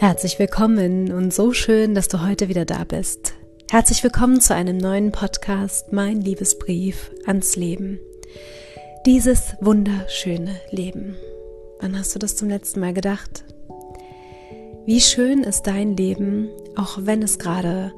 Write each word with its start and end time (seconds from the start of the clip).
Herzlich 0.00 0.38
willkommen 0.38 1.12
und 1.12 1.30
so 1.30 1.52
schön, 1.52 1.94
dass 1.94 2.08
du 2.08 2.26
heute 2.26 2.48
wieder 2.48 2.64
da 2.64 2.84
bist. 2.84 3.34
Herzlich 3.70 4.02
willkommen 4.02 4.40
zu 4.40 4.54
einem 4.54 4.78
neuen 4.78 5.12
Podcast, 5.12 5.92
mein 5.92 6.22
Liebesbrief 6.22 7.10
ans 7.26 7.54
Leben. 7.54 8.00
Dieses 9.04 9.56
wunderschöne 9.60 10.58
Leben. 10.70 11.16
Wann 11.80 11.98
hast 11.98 12.14
du 12.14 12.18
das 12.18 12.34
zum 12.34 12.48
letzten 12.48 12.80
Mal 12.80 12.94
gedacht? 12.94 13.44
Wie 14.86 15.02
schön 15.02 15.42
ist 15.42 15.64
dein 15.64 15.98
Leben, 15.98 16.48
auch 16.76 17.00
wenn 17.02 17.22
es 17.22 17.38
gerade 17.38 17.92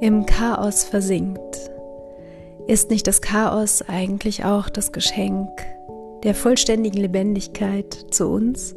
im 0.00 0.26
Chaos 0.26 0.84
versinkt. 0.84 1.68
Ist 2.68 2.90
nicht 2.90 3.08
das 3.08 3.22
Chaos 3.22 3.82
eigentlich 3.88 4.44
auch 4.44 4.68
das 4.68 4.92
Geschenk 4.92 5.48
der 6.22 6.36
vollständigen 6.36 6.98
Lebendigkeit 6.98 7.92
zu 8.12 8.28
uns? 8.28 8.76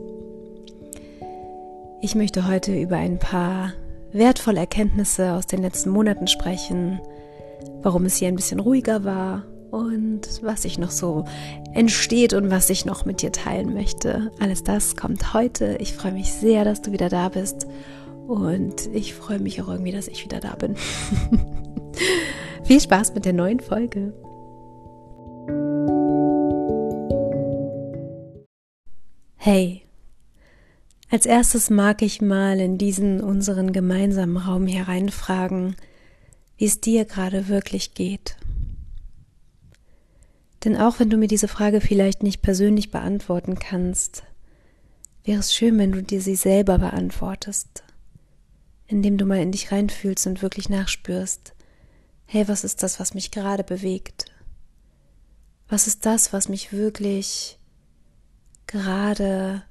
Ich 2.03 2.16
möchte 2.16 2.45
heute 2.49 2.77
über 2.77 2.98
ein 2.98 3.17
paar 3.17 3.71
wertvolle 4.11 4.59
Erkenntnisse 4.59 5.31
aus 5.31 5.48
den 5.48 5.61
letzten 5.61 5.89
Monaten 5.89 6.27
sprechen, 6.27 6.99
warum 7.81 8.03
es 8.03 8.17
hier 8.17 8.27
ein 8.27 8.35
bisschen 8.35 8.59
ruhiger 8.59 9.05
war 9.05 9.45
und 9.71 10.27
was 10.41 10.63
sich 10.63 10.77
noch 10.77 10.91
so 10.91 11.23
entsteht 11.73 12.34
und 12.34 12.52
was 12.52 12.70
ich 12.70 12.84
noch 12.84 13.05
mit 13.05 13.21
dir 13.21 13.31
teilen 13.31 13.73
möchte. 13.73 14.34
Alles 14.41 14.66
das 14.66 14.97
kommt 14.97 15.34
heute. 15.34 15.77
Ich 15.80 15.94
freue 15.94 16.11
mich 16.11 16.34
sehr, 16.34 16.66
dass 16.66 16.81
du 16.81 16.91
wieder 16.91 17.08
da 17.08 17.30
bist 17.30 17.67
und 18.27 18.94
ich 18.94 19.13
freue 19.13 19.39
mich 19.39 19.61
auch 19.61 19.70
irgendwie, 19.70 19.94
dass 19.94 20.09
ich 20.09 20.25
wieder 20.25 20.41
da 20.41 20.55
bin. 20.55 20.75
Viel 22.66 22.81
Spaß 22.81 23.16
mit 23.16 23.23
der 23.23 23.31
neuen 23.31 23.61
Folge. 23.61 24.11
Hey, 29.38 29.83
als 31.14 31.28
erstes 31.28 31.69
mag 31.69 32.02
ich 32.02 32.23
mal 32.23 32.59
in 32.59 32.80
diesen 32.80 33.22
unseren 33.22 33.72
gemeinsamen 33.72 34.36
Raum 34.36 34.66
hereinfragen, 34.66 35.75
wie 36.58 36.66
es 36.66 36.81
dir 36.81 37.06
gerade 37.06 37.50
wirklich 37.50 37.94
geht. 37.94 38.36
Denn 40.64 40.75
auch 40.75 41.00
wenn 41.00 41.11
du 41.11 41.17
mir 41.17 41.28
diese 41.28 41.47
Frage 41.47 41.81
vielleicht 41.81 42.23
nicht 42.23 42.41
persönlich 42.41 42.89
beantworten 42.89 43.59
kannst, 43.59 44.23
wäre 45.23 45.39
es 45.39 45.53
schön, 45.53 45.78
wenn 45.78 45.91
du 45.91 46.02
dir 46.02 46.19
sie 46.19 46.36
selber 46.36 46.80
beantwortest, 46.80 47.84
indem 48.88 49.19
du 49.19 49.28
mal 49.28 49.39
in 49.39 49.52
dich 49.52 49.72
reinfühlst 49.72 50.25
und 50.25 50.41
wirklich 50.41 50.67
nachspürst, 50.67 51.53
hey, 52.25 52.47
was 52.47 52.64
ist 52.64 52.81
das, 52.81 53.00
was 53.00 53.14
mich 53.14 53.30
gerade 53.30 53.64
bewegt? 53.64 54.31
Was 55.69 55.86
ist 55.86 56.08
das, 56.08 56.34
was 56.34 56.50
mich 56.50 56.73
wirklich 56.73 57.59
gerade 58.66 59.61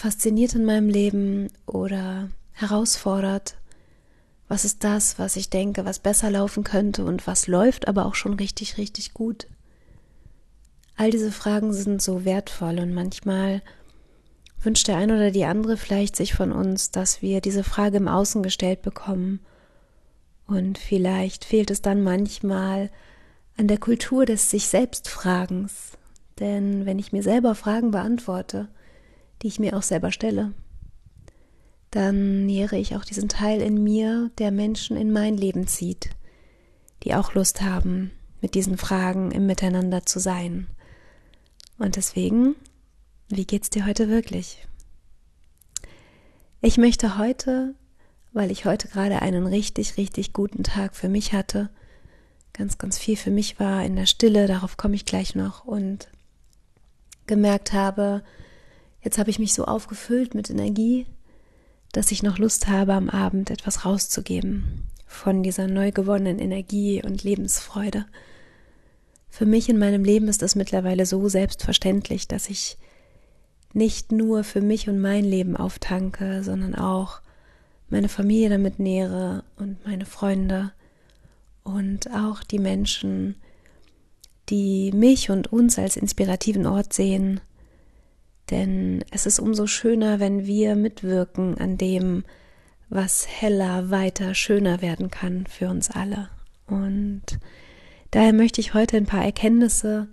fasziniert 0.00 0.54
in 0.54 0.64
meinem 0.64 0.88
Leben 0.88 1.48
oder 1.66 2.30
herausfordert? 2.52 3.56
Was 4.48 4.64
ist 4.64 4.82
das, 4.82 5.18
was 5.18 5.36
ich 5.36 5.50
denke, 5.50 5.84
was 5.84 5.98
besser 5.98 6.30
laufen 6.30 6.64
könnte 6.64 7.04
und 7.04 7.26
was 7.26 7.46
läuft 7.46 7.86
aber 7.86 8.06
auch 8.06 8.14
schon 8.14 8.34
richtig, 8.34 8.78
richtig 8.78 9.12
gut? 9.12 9.46
All 10.96 11.10
diese 11.10 11.30
Fragen 11.30 11.74
sind 11.74 12.00
so 12.00 12.24
wertvoll 12.24 12.78
und 12.78 12.94
manchmal 12.94 13.60
wünscht 14.62 14.88
der 14.88 14.96
eine 14.96 15.16
oder 15.16 15.30
die 15.30 15.44
andere 15.44 15.76
vielleicht 15.76 16.16
sich 16.16 16.34
von 16.34 16.50
uns, 16.50 16.90
dass 16.90 17.20
wir 17.20 17.42
diese 17.42 17.62
Frage 17.62 17.98
im 17.98 18.08
Außen 18.08 18.42
gestellt 18.42 18.80
bekommen. 18.80 19.40
Und 20.46 20.78
vielleicht 20.78 21.44
fehlt 21.44 21.70
es 21.70 21.82
dann 21.82 22.02
manchmal 22.02 22.90
an 23.58 23.68
der 23.68 23.78
Kultur 23.78 24.24
des 24.24 24.50
sich 24.50 24.66
selbst 24.66 25.08
Fragens. 25.08 25.92
Denn 26.38 26.86
wenn 26.86 26.98
ich 26.98 27.12
mir 27.12 27.22
selber 27.22 27.54
Fragen 27.54 27.90
beantworte, 27.90 28.68
die 29.42 29.48
ich 29.48 29.58
mir 29.58 29.76
auch 29.76 29.82
selber 29.82 30.12
stelle, 30.12 30.52
dann 31.90 32.46
nähere 32.46 32.76
ich 32.76 32.94
auch 32.94 33.04
diesen 33.04 33.28
Teil 33.28 33.60
in 33.60 33.82
mir, 33.82 34.30
der 34.38 34.50
Menschen 34.50 34.96
in 34.96 35.12
mein 35.12 35.36
Leben 35.36 35.66
zieht, 35.66 36.10
die 37.02 37.14
auch 37.14 37.34
Lust 37.34 37.62
haben, 37.62 38.12
mit 38.40 38.54
diesen 38.54 38.76
Fragen 38.78 39.30
im 39.32 39.46
Miteinander 39.46 40.06
zu 40.06 40.20
sein. 40.20 40.68
Und 41.78 41.96
deswegen, 41.96 42.54
wie 43.28 43.44
geht's 43.44 43.70
dir 43.70 43.86
heute 43.86 44.08
wirklich? 44.08 44.66
Ich 46.60 46.76
möchte 46.76 47.18
heute, 47.18 47.74
weil 48.32 48.50
ich 48.50 48.66
heute 48.66 48.88
gerade 48.88 49.22
einen 49.22 49.46
richtig, 49.46 49.96
richtig 49.96 50.32
guten 50.32 50.62
Tag 50.62 50.94
für 50.94 51.08
mich 51.08 51.32
hatte, 51.32 51.70
ganz, 52.52 52.78
ganz 52.78 52.98
viel 52.98 53.16
für 53.16 53.30
mich 53.30 53.58
war 53.58 53.84
in 53.84 53.96
der 53.96 54.06
Stille, 54.06 54.46
darauf 54.46 54.76
komme 54.76 54.94
ich 54.94 55.06
gleich 55.06 55.34
noch, 55.34 55.64
und 55.64 56.08
gemerkt 57.26 57.72
habe, 57.72 58.22
Jetzt 59.02 59.18
habe 59.18 59.30
ich 59.30 59.38
mich 59.38 59.54
so 59.54 59.64
aufgefüllt 59.64 60.34
mit 60.34 60.50
Energie, 60.50 61.06
dass 61.92 62.12
ich 62.12 62.22
noch 62.22 62.38
Lust 62.38 62.68
habe, 62.68 62.94
am 62.94 63.08
Abend 63.08 63.50
etwas 63.50 63.84
rauszugeben 63.84 64.86
von 65.06 65.42
dieser 65.42 65.66
neu 65.66 65.90
gewonnenen 65.90 66.38
Energie 66.38 67.02
und 67.04 67.24
Lebensfreude. 67.24 68.06
Für 69.28 69.46
mich 69.46 69.68
in 69.68 69.78
meinem 69.78 70.04
Leben 70.04 70.28
ist 70.28 70.42
es 70.42 70.54
mittlerweile 70.54 71.06
so 71.06 71.28
selbstverständlich, 71.28 72.28
dass 72.28 72.48
ich 72.48 72.78
nicht 73.72 74.12
nur 74.12 74.44
für 74.44 74.60
mich 74.60 74.88
und 74.88 75.00
mein 75.00 75.24
Leben 75.24 75.56
auftanke, 75.56 76.42
sondern 76.42 76.74
auch 76.74 77.20
meine 77.88 78.08
Familie 78.08 78.50
damit 78.50 78.78
nähere 78.78 79.44
und 79.56 79.84
meine 79.84 80.06
Freunde 80.06 80.72
und 81.64 82.12
auch 82.12 82.42
die 82.42 82.58
Menschen, 82.58 83.36
die 84.48 84.92
mich 84.92 85.30
und 85.30 85.52
uns 85.52 85.78
als 85.78 85.96
inspirativen 85.96 86.66
Ort 86.66 86.92
sehen 86.92 87.40
denn 88.50 89.04
es 89.10 89.26
ist 89.26 89.38
umso 89.38 89.66
schöner, 89.66 90.20
wenn 90.20 90.46
wir 90.46 90.76
mitwirken 90.76 91.58
an 91.58 91.78
dem, 91.78 92.24
was 92.88 93.26
heller, 93.28 93.90
weiter, 93.90 94.34
schöner 94.34 94.82
werden 94.82 95.10
kann 95.10 95.46
für 95.46 95.68
uns 95.68 95.90
alle. 95.90 96.28
Und 96.66 97.22
daher 98.10 98.32
möchte 98.32 98.60
ich 98.60 98.74
heute 98.74 98.96
ein 98.96 99.06
paar 99.06 99.24
Erkenntnisse 99.24 100.08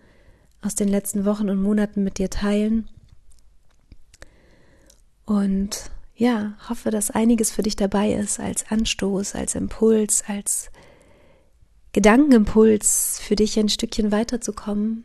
aus 0.62 0.76
den 0.76 0.88
letzten 0.88 1.26
Wochen 1.26 1.50
und 1.50 1.62
Monaten 1.62 2.04
mit 2.04 2.18
dir 2.20 2.30
teilen. 2.30 2.88
Und 5.26 5.92
ja, 6.16 6.54
hoffe, 6.70 6.90
dass 6.90 7.12
einiges 7.12 7.52
für 7.52 7.62
dich 7.62 7.76
dabei 7.76 8.14
ist 8.14 8.40
als 8.40 8.70
Anstoß, 8.72 9.36
als 9.36 9.56
Impuls, 9.56 10.24
als 10.28 10.72
Gedankenimpuls 11.94 13.20
für 13.22 13.36
dich 13.36 13.58
ein 13.60 13.70
Stückchen 13.70 14.12
weiterzukommen. 14.12 15.04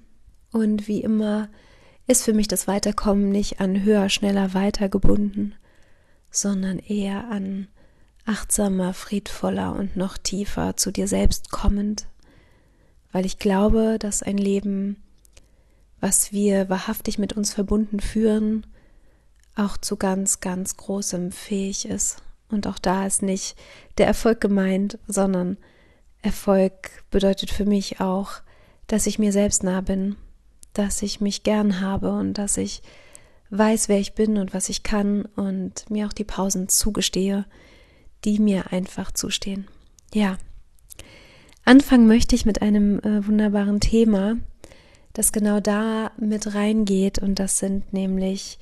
Und 0.52 0.88
wie 0.88 1.00
immer 1.00 1.48
ist 2.06 2.24
für 2.24 2.32
mich 2.32 2.48
das 2.48 2.66
Weiterkommen 2.66 3.28
nicht 3.28 3.60
an 3.60 3.82
höher, 3.82 4.08
schneller, 4.08 4.54
weiter 4.54 4.88
gebunden, 4.88 5.54
sondern 6.30 6.78
eher 6.78 7.28
an 7.30 7.68
achtsamer, 8.24 8.94
friedvoller 8.94 9.74
und 9.74 9.96
noch 9.96 10.16
tiefer 10.18 10.76
zu 10.76 10.90
dir 10.90 11.08
selbst 11.08 11.50
kommend, 11.50 12.06
weil 13.12 13.26
ich 13.26 13.38
glaube, 13.38 13.98
dass 13.98 14.22
ein 14.22 14.38
Leben, 14.38 15.02
was 16.00 16.32
wir 16.32 16.68
wahrhaftig 16.68 17.18
mit 17.18 17.34
uns 17.34 17.52
verbunden 17.52 18.00
führen, 18.00 18.66
auch 19.54 19.76
zu 19.76 19.96
ganz, 19.96 20.40
ganz 20.40 20.76
großem 20.76 21.30
fähig 21.30 21.86
ist. 21.86 22.22
Und 22.48 22.66
auch 22.66 22.78
da 22.78 23.06
ist 23.06 23.22
nicht 23.22 23.56
der 23.98 24.06
Erfolg 24.06 24.40
gemeint, 24.40 24.98
sondern 25.06 25.58
Erfolg 26.22 27.04
bedeutet 27.10 27.50
für 27.50 27.64
mich 27.64 28.00
auch, 28.00 28.34
dass 28.86 29.06
ich 29.06 29.18
mir 29.18 29.32
selbst 29.32 29.62
nah 29.62 29.80
bin, 29.80 30.16
dass 30.74 31.02
ich 31.02 31.20
mich 31.20 31.42
gern 31.42 31.80
habe 31.80 32.12
und 32.12 32.34
dass 32.34 32.56
ich 32.56 32.82
weiß, 33.50 33.88
wer 33.88 33.98
ich 33.98 34.14
bin 34.14 34.38
und 34.38 34.54
was 34.54 34.68
ich 34.68 34.82
kann 34.82 35.26
und 35.36 35.88
mir 35.90 36.06
auch 36.06 36.12
die 36.12 36.24
Pausen 36.24 36.68
zugestehe, 36.68 37.44
die 38.24 38.38
mir 38.38 38.72
einfach 38.72 39.12
zustehen. 39.12 39.68
Ja. 40.14 40.38
Anfangen 41.64 42.06
möchte 42.06 42.34
ich 42.34 42.46
mit 42.46 42.62
einem 42.62 42.98
äh, 43.00 43.26
wunderbaren 43.26 43.80
Thema, 43.80 44.36
das 45.12 45.32
genau 45.32 45.60
da 45.60 46.10
mit 46.16 46.54
reingeht 46.54 47.18
und 47.18 47.38
das 47.38 47.58
sind 47.58 47.92
nämlich 47.92 48.58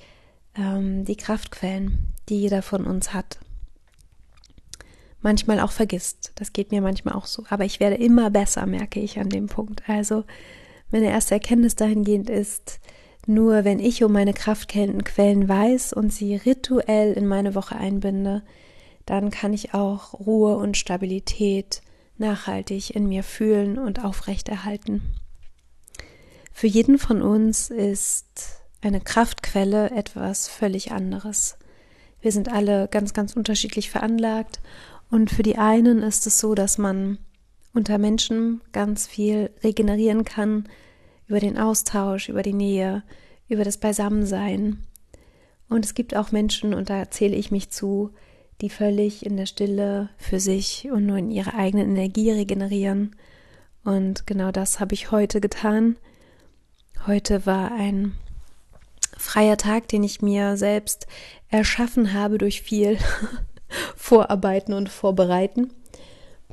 ähm, 0.56 1.04
die 1.04 1.16
Kraftquellen, 1.16 2.12
die 2.28 2.40
jeder 2.40 2.62
von 2.62 2.84
uns 2.84 3.14
hat. 3.14 3.38
Manchmal 5.22 5.60
auch 5.60 5.72
vergisst. 5.72 6.32
Das 6.34 6.52
geht 6.52 6.72
mir 6.72 6.80
manchmal 6.80 7.14
auch 7.14 7.26
so. 7.26 7.44
Aber 7.50 7.64
ich 7.64 7.78
werde 7.78 7.96
immer 7.96 8.30
besser, 8.30 8.66
merke 8.66 9.00
ich 9.00 9.18
an 9.18 9.28
dem 9.28 9.46
Punkt. 9.46 9.82
Also 9.86 10.24
meine 10.90 11.10
erste 11.10 11.34
Erkenntnis 11.34 11.76
dahingehend 11.76 12.30
ist, 12.30 12.80
nur 13.26 13.64
wenn 13.64 13.78
ich 13.78 14.02
um 14.02 14.12
meine 14.12 14.32
Kraftquellen 14.32 15.48
weiß 15.48 15.92
und 15.92 16.12
sie 16.12 16.36
rituell 16.36 17.12
in 17.12 17.26
meine 17.26 17.54
Woche 17.54 17.76
einbinde, 17.76 18.42
dann 19.06 19.30
kann 19.30 19.52
ich 19.52 19.74
auch 19.74 20.14
Ruhe 20.14 20.56
und 20.56 20.76
Stabilität 20.76 21.82
nachhaltig 22.16 22.94
in 22.94 23.08
mir 23.08 23.22
fühlen 23.22 23.78
und 23.78 24.04
aufrechterhalten. 24.04 25.02
Für 26.52 26.66
jeden 26.66 26.98
von 26.98 27.22
uns 27.22 27.70
ist 27.70 28.60
eine 28.82 29.00
Kraftquelle 29.00 29.90
etwas 29.90 30.48
völlig 30.48 30.92
anderes. 30.92 31.56
Wir 32.20 32.32
sind 32.32 32.50
alle 32.50 32.88
ganz, 32.88 33.14
ganz 33.14 33.34
unterschiedlich 33.34 33.90
veranlagt 33.90 34.60
und 35.10 35.30
für 35.30 35.42
die 35.42 35.58
einen 35.58 36.02
ist 36.02 36.26
es 36.26 36.38
so, 36.38 36.54
dass 36.54 36.78
man 36.78 37.18
unter 37.72 37.98
Menschen 37.98 38.60
ganz 38.72 39.06
viel 39.06 39.50
regenerieren 39.62 40.24
kann 40.24 40.68
über 41.26 41.40
den 41.40 41.58
Austausch, 41.58 42.28
über 42.28 42.42
die 42.42 42.52
Nähe, 42.52 43.02
über 43.48 43.64
das 43.64 43.78
Beisammensein. 43.78 44.78
Und 45.68 45.84
es 45.84 45.94
gibt 45.94 46.16
auch 46.16 46.32
Menschen, 46.32 46.74
und 46.74 46.90
da 46.90 47.10
zähle 47.10 47.36
ich 47.36 47.50
mich 47.50 47.70
zu, 47.70 48.10
die 48.60 48.70
völlig 48.70 49.24
in 49.24 49.36
der 49.36 49.46
Stille 49.46 50.10
für 50.18 50.40
sich 50.40 50.90
und 50.90 51.06
nur 51.06 51.16
in 51.16 51.30
ihrer 51.30 51.54
eigenen 51.54 51.90
Energie 51.90 52.30
regenerieren. 52.30 53.14
Und 53.84 54.26
genau 54.26 54.50
das 54.50 54.80
habe 54.80 54.94
ich 54.94 55.10
heute 55.12 55.40
getan. 55.40 55.96
Heute 57.06 57.46
war 57.46 57.72
ein 57.72 58.12
freier 59.16 59.56
Tag, 59.56 59.88
den 59.88 60.02
ich 60.02 60.20
mir 60.20 60.56
selbst 60.56 61.06
erschaffen 61.48 62.12
habe 62.12 62.38
durch 62.38 62.62
viel 62.62 62.98
Vorarbeiten 63.96 64.74
und 64.74 64.88
Vorbereiten 64.88 65.70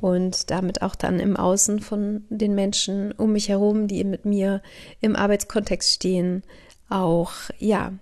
und 0.00 0.50
damit 0.50 0.82
auch 0.82 0.94
dann 0.94 1.20
im 1.20 1.36
Außen 1.36 1.80
von 1.80 2.24
den 2.28 2.54
Menschen 2.54 3.12
um 3.12 3.32
mich 3.32 3.48
herum, 3.48 3.88
die 3.88 4.04
mit 4.04 4.24
mir 4.24 4.62
im 5.00 5.16
Arbeitskontext 5.16 5.92
stehen, 5.92 6.42
auch 6.88 7.32
ja 7.58 7.92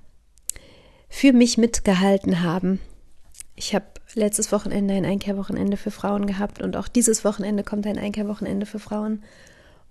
für 1.08 1.32
mich 1.32 1.58
mitgehalten 1.58 2.42
haben. 2.42 2.80
Ich 3.54 3.74
habe 3.74 3.86
letztes 4.14 4.52
Wochenende 4.52 4.94
ein 4.94 5.04
Einkehrwochenende 5.04 5.76
für 5.76 5.90
Frauen 5.90 6.26
gehabt 6.26 6.60
und 6.62 6.76
auch 6.76 6.88
dieses 6.88 7.24
Wochenende 7.24 7.64
kommt 7.64 7.86
ein 7.86 7.98
Einkehrwochenende 7.98 8.66
für 8.66 8.78
Frauen. 8.78 9.22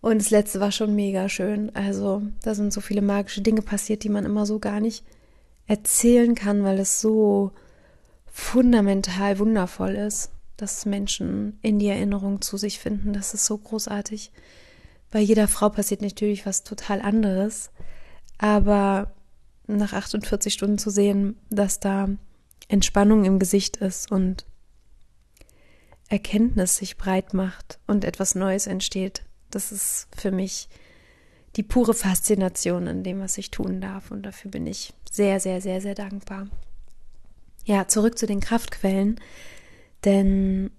Und 0.01 0.21
das 0.21 0.29
letzte 0.29 0.59
war 0.59 0.71
schon 0.71 0.95
mega 0.95 1.29
schön. 1.29 1.75
Also 1.75 2.21
da 2.43 2.53
sind 2.53 2.71
so 2.71 2.79
viele 2.79 3.01
magische 3.01 3.41
Dinge 3.41 3.63
passiert, 3.63 4.03
die 4.03 4.09
man 4.09 4.25
immer 4.25 4.45
so 4.45 4.59
gar 4.59 4.79
nicht 4.79 5.03
erzählen 5.67 6.35
kann, 6.35 6.63
weil 6.63 6.77
es 6.79 7.01
so 7.01 7.51
fundamental 8.31 9.39
wundervoll 9.39 9.95
ist, 9.95 10.29
dass 10.57 10.85
Menschen 10.85 11.59
in 11.61 11.79
die 11.79 11.87
Erinnerung 11.87 12.41
zu 12.41 12.57
sich 12.57 12.79
finden. 12.79 13.13
Das 13.13 13.33
ist 13.33 13.45
so 13.45 13.57
großartig. 13.57 14.31
Bei 15.11 15.19
jeder 15.19 15.47
Frau 15.47 15.69
passiert 15.69 16.01
natürlich 16.01 16.45
was 16.45 16.63
total 16.63 17.01
anderes. 17.01 17.71
Aber 18.37 19.11
nach 19.67 19.93
48 19.93 20.53
Stunden 20.53 20.77
zu 20.77 20.89
sehen, 20.89 21.37
dass 21.49 21.79
da 21.79 22.09
Entspannung 22.67 23.25
im 23.25 23.39
Gesicht 23.39 23.77
ist 23.77 24.11
und 24.11 24.45
Erkenntnis 26.07 26.77
sich 26.77 26.97
breit 26.97 27.33
macht 27.33 27.79
und 27.87 28.03
etwas 28.03 28.35
Neues 28.35 28.67
entsteht, 28.67 29.23
das 29.49 29.71
ist 29.71 30.07
für 30.15 30.31
mich 30.31 30.69
die 31.55 31.63
pure 31.63 31.93
Faszination 31.93 32.87
an 32.87 33.03
dem, 33.03 33.21
was 33.21 33.37
ich 33.37 33.51
tun 33.51 33.81
darf. 33.81 34.11
Und 34.11 34.23
dafür 34.23 34.51
bin 34.51 34.67
ich 34.67 34.93
sehr, 35.09 35.39
sehr, 35.39 35.61
sehr, 35.61 35.81
sehr 35.81 35.95
dankbar. 35.95 36.47
Ja, 37.63 37.87
zurück 37.87 38.17
zu 38.17 38.27
den 38.27 38.41
Kraftquellen. 38.41 39.19
Denn 40.05 40.71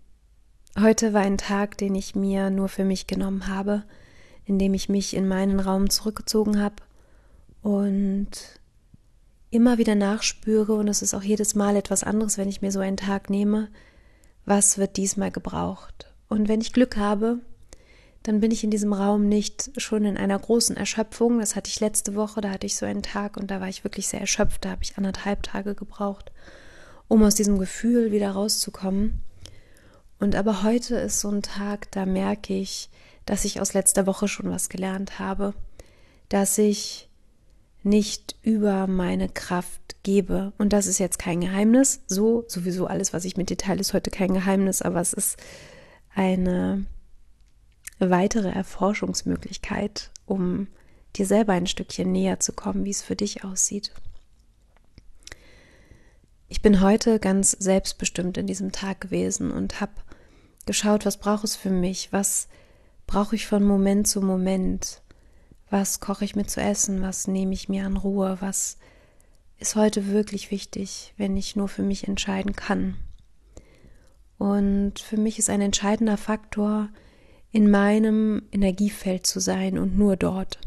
heute 0.79 1.13
war 1.13 1.23
ein 1.23 1.39
Tag, 1.39 1.77
den 1.79 1.95
ich 1.95 2.15
mir 2.15 2.51
nur 2.51 2.69
für 2.69 2.85
mich 2.85 3.07
genommen 3.07 3.49
habe, 3.49 3.85
in 4.45 4.59
dem 4.59 4.73
ich 4.75 4.89
mich 4.89 5.15
in 5.15 5.27
meinen 5.27 5.59
Raum 5.59 5.91
zurückgezogen 5.91 6.63
habe 6.63 6.77
und 7.63 8.31
immer 9.51 9.79
wieder 9.79 9.95
nachspüre, 9.95 10.75
und 10.75 10.89
es 10.89 11.03
ist 11.03 11.15
auch 11.15 11.23
jedes 11.23 11.55
Mal 11.55 11.77
etwas 11.77 12.05
anderes, 12.05 12.39
wenn 12.39 12.49
ich 12.49 12.63
mir 12.63 12.71
so 12.71 12.81
einen 12.81 12.97
Tag 12.97 13.31
nehme, 13.31 13.69
was 14.45 14.79
wird 14.79 14.97
diesmal 14.97 15.33
gebraucht. 15.33 16.13
Und 16.29 16.49
wenn 16.49 16.61
ich 16.61 16.73
Glück 16.73 16.97
habe, 16.97 17.41
dann 18.23 18.41
bin 18.41 18.51
ich 18.51 18.65
in 18.65 18.71
diesem 18.71 18.93
Raum 18.93 19.29
nicht 19.29 19.71
schon 19.77 20.05
in 20.05 20.17
einer 20.17 20.39
großen 20.39 20.77
Erschöpfung. 20.77 21.39
Das 21.39 21.55
hatte 21.55 21.69
ich 21.71 21.81
letzte 21.81 22.15
Woche, 22.15 22.41
da 22.41 22.51
hatte 22.51 22.67
ich 22.67 22.77
so 22.77 22.87
einen 22.87 23.03
Tag 23.03 23.37
und 23.37 23.51
da 23.51 23.61
war 23.61 23.69
ich 23.69 23.85
wirklich 23.85 24.09
sehr 24.09 24.21
erschöpft. 24.21 24.65
Da 24.65 24.71
habe 24.71 24.83
ich 24.83 24.99
anderthalb 24.99 25.43
Tage 25.45 25.75
gebraucht, 25.75 26.33
um 27.09 27.23
aus 27.23 27.35
diesem 27.35 27.59
Gefühl 27.59 28.13
wieder 28.13 28.31
rauszukommen. 28.31 29.23
Und 30.19 30.35
aber 30.35 30.63
heute 30.63 30.97
ist 30.97 31.21
so 31.21 31.31
ein 31.31 31.43
Tag, 31.43 31.91
da 31.91 32.07
merke 32.07 32.55
ich, 32.55 32.89
dass 33.27 33.45
ich 33.45 33.61
aus 33.61 33.75
letzter 33.75 34.07
Woche 34.07 34.29
schon 34.29 34.51
was 34.51 34.69
gelernt 34.69 35.19
habe, 35.19 35.55
dass 36.29 36.57
ich 36.59 37.09
nicht 37.83 38.37
über 38.43 38.87
meine 38.87 39.29
Kraft 39.29 39.97
gebe. 40.03 40.53
Und 40.59 40.73
das 40.73 40.87
ist 40.87 40.99
jetzt 40.99 41.19
kein 41.19 41.41
Geheimnis. 41.41 42.01
So, 42.07 42.45
sowieso 42.49 42.87
alles, 42.87 43.13
was 43.13 43.25
ich 43.25 43.37
mit 43.37 43.51
dir 43.51 43.57
teile, 43.57 43.81
ist 43.81 43.95
heute 43.95 44.11
kein 44.11 44.35
Geheimnis, 44.35 44.83
aber 44.83 45.01
es 45.01 45.13
ist 45.13 45.37
eine 46.15 46.87
weitere 47.99 48.49
Erforschungsmöglichkeit, 48.49 50.11
um 50.27 50.67
dir 51.15 51.27
selber 51.27 51.53
ein 51.53 51.67
Stückchen 51.67 52.13
näher 52.13 52.41
zu 52.41 52.53
kommen, 52.53 52.85
wie 52.85 52.91
es 52.91 53.03
für 53.03 53.17
dich 53.17 53.45
aussieht. 53.45 53.93
Ich 56.49 56.63
bin 56.63 56.81
heute 56.81 57.19
ganz 57.19 57.53
selbstbestimmt 57.53 58.39
in 58.39 58.47
diesem 58.47 58.71
Tag 58.71 59.01
gewesen 59.01 59.51
und 59.51 59.81
habe 59.81 59.93
geschaut, 60.65 61.05
was 61.05 61.17
braucht 61.17 61.45
es 61.45 61.57
für 61.57 61.71
mich, 61.71 62.13
was 62.13 62.49
brauche 63.07 63.35
ich 63.35 63.47
von 63.47 63.65
Moment 63.65 64.07
zu 64.07 64.21
Moment, 64.21 65.03
was 65.71 65.99
koche 65.99 66.25
ich 66.25 66.37
mir 66.37 66.47
zu 66.47 66.61
essen, 66.61 67.03
was 67.03 67.27
nehme 67.27 67.53
ich 67.53 67.69
mir 67.69 67.85
an 67.85 67.97
Ruhe, 67.97 68.37
was 68.41 68.79
ist 69.59 69.75
heute 69.75 70.09
wirklich 70.09 70.51
wichtig, 70.51 71.15
wenn 71.17 71.37
ich 71.37 71.57
nur 71.57 71.69
für 71.69 71.83
mich 71.83 72.07
entscheiden 72.07 72.55
kann. 72.55 72.97
Und 74.39 74.99
für 75.01 75.17
mich 75.17 75.39
ist 75.39 75.51
ein 75.51 75.63
entscheidender 75.63 76.17
Faktor, 76.17 76.91
in 77.51 77.71
meinem 77.71 78.43
Energiefeld 78.53 79.27
zu 79.27 79.41
sein 79.41 79.79
und 79.79 79.97
nur 79.97 80.17
dort. 80.17 80.61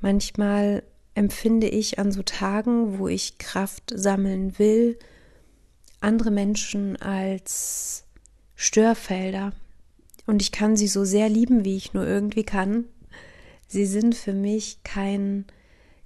Manchmal 0.00 0.84
empfinde 1.16 1.66
ich 1.66 1.98
an 1.98 2.12
so 2.12 2.22
Tagen, 2.22 2.98
wo 2.98 3.08
ich 3.08 3.38
Kraft 3.38 3.92
sammeln 3.94 4.58
will, 4.58 4.98
andere 6.00 6.30
Menschen 6.30 6.96
als 6.96 8.04
Störfelder. 8.54 9.52
Und 10.26 10.42
ich 10.42 10.52
kann 10.52 10.76
sie 10.76 10.88
so 10.88 11.04
sehr 11.04 11.28
lieben, 11.30 11.64
wie 11.64 11.76
ich 11.76 11.94
nur 11.94 12.06
irgendwie 12.06 12.44
kann. 12.44 12.84
Sie 13.66 13.86
sind 13.86 14.14
für 14.14 14.34
mich 14.34 14.80
kein, 14.84 15.46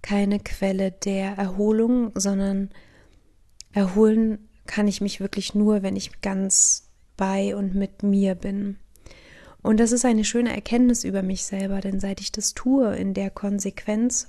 keine 0.00 0.38
Quelle 0.38 0.92
der 0.92 1.36
Erholung, 1.36 2.12
sondern 2.14 2.70
erholen 3.72 4.48
kann 4.66 4.86
ich 4.86 5.00
mich 5.00 5.18
wirklich 5.18 5.56
nur, 5.56 5.82
wenn 5.82 5.96
ich 5.96 6.20
ganz 6.20 6.88
bei 7.16 7.56
und 7.56 7.74
mit 7.74 8.04
mir 8.04 8.36
bin. 8.36 8.78
Und 9.60 9.80
das 9.80 9.90
ist 9.90 10.04
eine 10.04 10.24
schöne 10.24 10.54
Erkenntnis 10.54 11.02
über 11.02 11.22
mich 11.22 11.44
selber, 11.44 11.80
denn 11.80 11.98
seit 11.98 12.20
ich 12.20 12.30
das 12.30 12.54
tue 12.54 12.94
in 12.94 13.12
der 13.12 13.30
Konsequenz, 13.30 14.28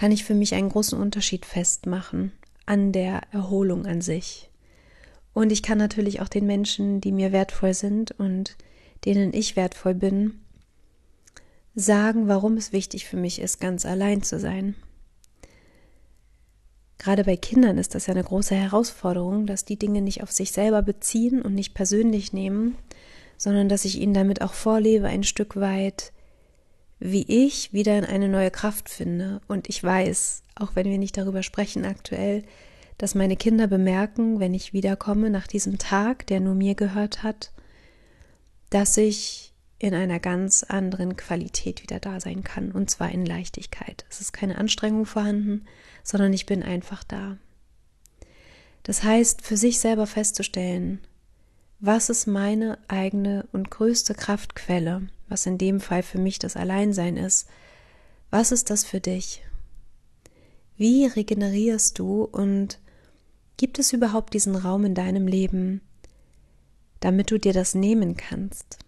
kann 0.00 0.12
ich 0.12 0.24
für 0.24 0.34
mich 0.34 0.54
einen 0.54 0.70
großen 0.70 0.98
Unterschied 0.98 1.44
festmachen 1.44 2.32
an 2.64 2.90
der 2.90 3.20
Erholung 3.32 3.84
an 3.84 4.00
sich. 4.00 4.48
Und 5.34 5.52
ich 5.52 5.62
kann 5.62 5.76
natürlich 5.76 6.22
auch 6.22 6.28
den 6.28 6.46
Menschen, 6.46 7.02
die 7.02 7.12
mir 7.12 7.32
wertvoll 7.32 7.74
sind 7.74 8.10
und 8.12 8.56
denen 9.04 9.34
ich 9.34 9.56
wertvoll 9.56 9.92
bin, 9.92 10.40
sagen, 11.74 12.28
warum 12.28 12.56
es 12.56 12.72
wichtig 12.72 13.08
für 13.08 13.18
mich 13.18 13.42
ist, 13.42 13.60
ganz 13.60 13.84
allein 13.84 14.22
zu 14.22 14.40
sein. 14.40 14.74
Gerade 16.96 17.24
bei 17.24 17.36
Kindern 17.36 17.76
ist 17.76 17.94
das 17.94 18.06
ja 18.06 18.14
eine 18.14 18.24
große 18.24 18.54
Herausforderung, 18.54 19.44
dass 19.44 19.66
die 19.66 19.78
Dinge 19.78 20.00
nicht 20.00 20.22
auf 20.22 20.32
sich 20.32 20.52
selber 20.52 20.80
beziehen 20.80 21.42
und 21.42 21.54
nicht 21.54 21.74
persönlich 21.74 22.32
nehmen, 22.32 22.78
sondern 23.36 23.68
dass 23.68 23.84
ich 23.84 24.00
ihnen 24.00 24.14
damit 24.14 24.40
auch 24.40 24.54
vorlebe, 24.54 25.08
ein 25.08 25.24
Stück 25.24 25.56
weit, 25.56 26.14
wie 27.00 27.24
ich 27.46 27.72
wieder 27.72 27.98
in 27.98 28.04
eine 28.04 28.28
neue 28.28 28.50
Kraft 28.50 28.88
finde. 28.88 29.40
Und 29.48 29.68
ich 29.68 29.82
weiß, 29.82 30.44
auch 30.54 30.76
wenn 30.76 30.88
wir 30.88 30.98
nicht 30.98 31.16
darüber 31.16 31.42
sprechen 31.42 31.84
aktuell, 31.84 32.44
dass 32.98 33.14
meine 33.14 33.36
Kinder 33.36 33.66
bemerken, 33.66 34.38
wenn 34.38 34.52
ich 34.52 34.74
wiederkomme 34.74 35.30
nach 35.30 35.46
diesem 35.46 35.78
Tag, 35.78 36.26
der 36.26 36.40
nur 36.40 36.54
mir 36.54 36.74
gehört 36.74 37.22
hat, 37.22 37.52
dass 38.68 38.98
ich 38.98 39.54
in 39.78 39.94
einer 39.94 40.20
ganz 40.20 40.62
anderen 40.62 41.16
Qualität 41.16 41.82
wieder 41.82 41.98
da 41.98 42.20
sein 42.20 42.44
kann, 42.44 42.70
und 42.70 42.90
zwar 42.90 43.10
in 43.10 43.24
Leichtigkeit. 43.24 44.04
Es 44.10 44.20
ist 44.20 44.32
keine 44.32 44.58
Anstrengung 44.58 45.06
vorhanden, 45.06 45.64
sondern 46.02 46.34
ich 46.34 46.44
bin 46.44 46.62
einfach 46.62 47.02
da. 47.02 47.38
Das 48.82 49.02
heißt, 49.02 49.40
für 49.40 49.56
sich 49.56 49.80
selber 49.80 50.06
festzustellen, 50.06 51.00
was 51.78 52.10
ist 52.10 52.26
meine 52.26 52.78
eigene 52.88 53.48
und 53.52 53.70
größte 53.70 54.14
Kraftquelle, 54.14 55.08
was 55.30 55.46
in 55.46 55.56
dem 55.56 55.80
Fall 55.80 56.02
für 56.02 56.18
mich 56.18 56.38
das 56.38 56.56
Alleinsein 56.56 57.16
ist, 57.16 57.48
was 58.30 58.52
ist 58.52 58.68
das 58.70 58.84
für 58.84 59.00
dich? 59.00 59.42
Wie 60.76 61.06
regenerierst 61.06 61.98
du 61.98 62.24
und 62.24 62.78
gibt 63.56 63.78
es 63.78 63.92
überhaupt 63.92 64.34
diesen 64.34 64.56
Raum 64.56 64.84
in 64.84 64.94
deinem 64.94 65.26
Leben, 65.26 65.80
damit 67.00 67.30
du 67.30 67.38
dir 67.38 67.52
das 67.52 67.74
nehmen 67.74 68.16
kannst? 68.16 68.78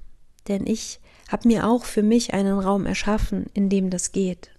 Denn 0.49 0.67
ich 0.67 1.01
habe 1.29 1.49
mir 1.49 1.67
auch 1.67 1.85
für 1.85 2.03
mich 2.03 2.35
einen 2.35 2.59
Raum 2.59 2.87
erschaffen, 2.87 3.47
in 3.55 3.69
dem 3.69 3.91
das 3.91 4.13
geht. 4.13 4.51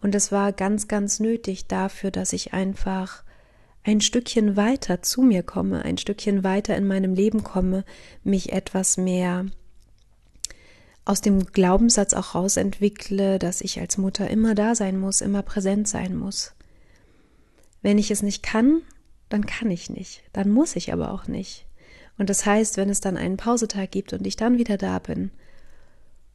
Und 0.00 0.14
es 0.14 0.32
war 0.32 0.52
ganz, 0.52 0.86
ganz 0.88 1.18
nötig 1.20 1.66
dafür, 1.66 2.10
dass 2.10 2.32
ich 2.32 2.52
einfach 2.52 3.24
ein 3.84 4.00
Stückchen 4.00 4.56
weiter 4.56 5.02
zu 5.02 5.22
mir 5.22 5.42
komme, 5.42 5.84
ein 5.84 5.98
Stückchen 5.98 6.44
weiter 6.44 6.76
in 6.76 6.86
meinem 6.86 7.14
Leben 7.14 7.42
komme, 7.42 7.84
mich 8.22 8.52
etwas 8.52 8.96
mehr 8.96 9.46
aus 11.04 11.20
dem 11.20 11.46
Glaubenssatz 11.46 12.14
auch 12.14 12.34
rausentwickle, 12.34 13.38
dass 13.38 13.60
ich 13.60 13.80
als 13.80 13.98
Mutter 13.98 14.30
immer 14.30 14.54
da 14.54 14.74
sein 14.74 14.98
muss, 14.98 15.20
immer 15.20 15.42
präsent 15.42 15.86
sein 15.86 16.16
muss. 16.16 16.54
Wenn 17.82 17.98
ich 17.98 18.10
es 18.10 18.22
nicht 18.22 18.42
kann, 18.42 18.80
dann 19.28 19.46
kann 19.46 19.70
ich 19.70 19.90
nicht, 19.90 20.22
dann 20.32 20.50
muss 20.50 20.76
ich 20.76 20.92
aber 20.92 21.12
auch 21.12 21.26
nicht. 21.26 21.66
Und 22.16 22.30
das 22.30 22.46
heißt, 22.46 22.76
wenn 22.76 22.88
es 22.88 23.00
dann 23.00 23.16
einen 23.16 23.36
Pausetag 23.36 23.90
gibt 23.90 24.12
und 24.12 24.26
ich 24.26 24.36
dann 24.36 24.58
wieder 24.58 24.78
da 24.78 24.98
bin 24.98 25.30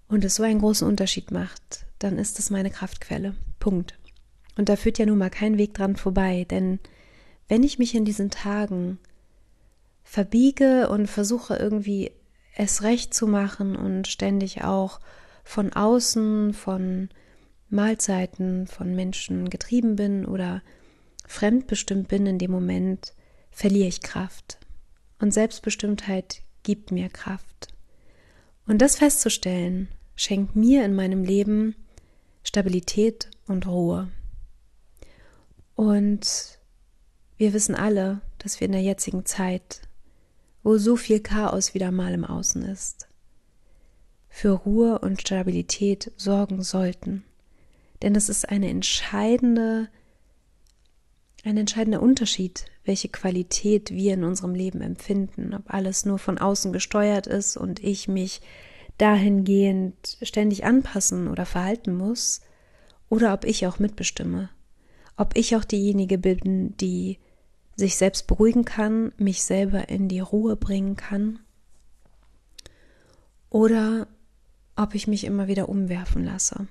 und 0.08 0.24
es 0.26 0.36
so 0.36 0.44
einen 0.44 0.60
großen 0.60 0.88
Unterschied 0.88 1.32
macht, 1.32 1.86
dann 1.98 2.18
ist 2.18 2.38
es 2.40 2.50
meine 2.50 2.70
Kraftquelle. 2.70 3.36
Punkt. 3.60 3.98
Und 4.58 4.70
da 4.70 4.76
führt 4.76 5.00
ja 5.00 5.06
nun 5.06 5.18
mal 5.18 5.30
kein 5.30 5.58
Weg 5.58 5.74
dran 5.74 5.96
vorbei, 5.96 6.46
denn 6.50 6.80
wenn 7.48 7.64
ich 7.64 7.80
mich 7.80 7.96
in 7.96 8.06
diesen 8.06 8.30
Tagen 8.30 9.00
verbiege 10.04 10.90
und 10.90 11.08
versuche 11.08 11.56
irgendwie 11.56 12.12
es 12.60 12.84
recht 12.84 13.14
zu 13.14 13.26
machen 13.26 13.78
und 13.78 14.06
ständig 14.10 14.66
auch 14.66 15.00
von 15.46 15.72
außen, 15.72 16.54
von 16.54 17.08
Mahlzeiten, 17.70 18.68
von 18.68 18.94
Menschen 18.96 19.50
getrieben 19.50 19.96
bin 19.96 20.26
oder 20.26 20.62
fremdbestimmt 21.26 22.10
bin 22.10 22.26
in 22.26 22.38
dem 22.38 22.52
Moment, 22.52 23.14
verliere 23.50 23.88
ich 23.88 24.02
Kraft. 24.02 24.58
Und 25.20 25.34
Selbstbestimmtheit 25.34 26.42
gibt 26.64 26.92
mir 26.92 27.08
Kraft. 27.08 27.70
Und 28.68 28.82
das 28.82 28.98
festzustellen, 28.98 29.88
schenkt 30.18 30.58
mir 30.58 30.84
in 30.84 30.96
meinem 30.96 31.24
Leben 31.24 31.76
Stabilität 32.44 33.32
und 33.48 33.68
Ruhe. 33.68 34.10
Und 35.76 36.60
wir 37.38 37.54
wissen 37.54 37.76
alle, 37.76 38.20
dass 38.38 38.60
wir 38.60 38.66
in 38.66 38.74
der 38.74 38.82
jetzigen 38.82 39.26
Zeit, 39.26 39.82
wo 40.64 40.78
so 40.78 40.96
viel 40.96 41.20
Chaos 41.20 41.74
wieder 41.74 41.92
mal 41.92 42.14
im 42.14 42.26
Außen 42.26 42.64
ist, 42.64 43.08
für 44.30 44.52
Ruhe 44.52 45.00
und 45.00 45.22
Stabilität 45.22 46.12
sorgen 46.18 46.62
sollten. 46.62 47.24
Denn 48.02 48.16
es 48.16 48.30
ist 48.30 48.48
eine 48.50 48.70
entscheidende, 48.70 49.90
ein 51.44 51.58
entscheidender 51.58 52.02
Unterschied, 52.02 52.66
welche 52.84 53.10
Qualität 53.10 53.92
wir 53.92 54.14
in 54.14 54.24
unserem 54.24 54.56
Leben 54.56 54.82
empfinden, 54.82 55.54
ob 55.54 55.74
alles 55.74 56.06
nur 56.06 56.20
von 56.20 56.38
außen 56.38 56.72
gesteuert 56.74 57.28
ist 57.28 57.58
und 57.58 57.84
ich 57.84 58.08
mich 58.08 58.42
dahingehend 58.98 60.18
ständig 60.22 60.66
anpassen 60.66 61.28
oder 61.28 61.46
verhalten 61.46 61.96
muss, 61.96 62.42
oder 63.10 63.34
ob 63.34 63.44
ich 63.44 63.66
auch 63.66 63.80
mitbestimme, 63.80 64.50
ob 65.18 65.36
ich 65.36 65.56
auch 65.56 65.64
diejenige 65.64 66.18
bin, 66.18 66.78
die 66.78 67.18
sich 67.80 67.96
selbst 67.96 68.28
beruhigen 68.28 68.66
kann, 68.66 69.12
mich 69.18 69.44
selber 69.44 69.90
in 69.90 70.08
die 70.08 70.20
Ruhe 70.20 70.56
bringen 70.56 70.96
kann 70.96 71.40
oder 73.50 74.08
ob 74.76 74.96
ich 74.96 75.08
mich 75.08 75.24
immer 75.24 75.48
wieder 75.48 75.68
umwerfen 75.70 76.24
lasse. 76.24 76.68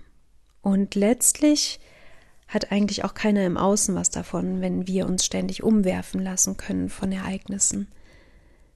Und 0.63 0.95
letztlich 0.95 1.81
hat 2.47 2.73
eigentlich 2.73 3.05
auch 3.05 3.15
keiner 3.15 3.45
im 3.45 3.57
Außen 3.57 3.95
was 3.95 4.11
davon, 4.11 4.61
wenn 4.61 4.87
wir 4.87 5.07
uns 5.07 5.25
ständig 5.25 5.63
umwerfen 5.63 6.21
lassen 6.21 6.57
können 6.57 6.89
von 6.89 7.13
Ereignissen. 7.13 7.89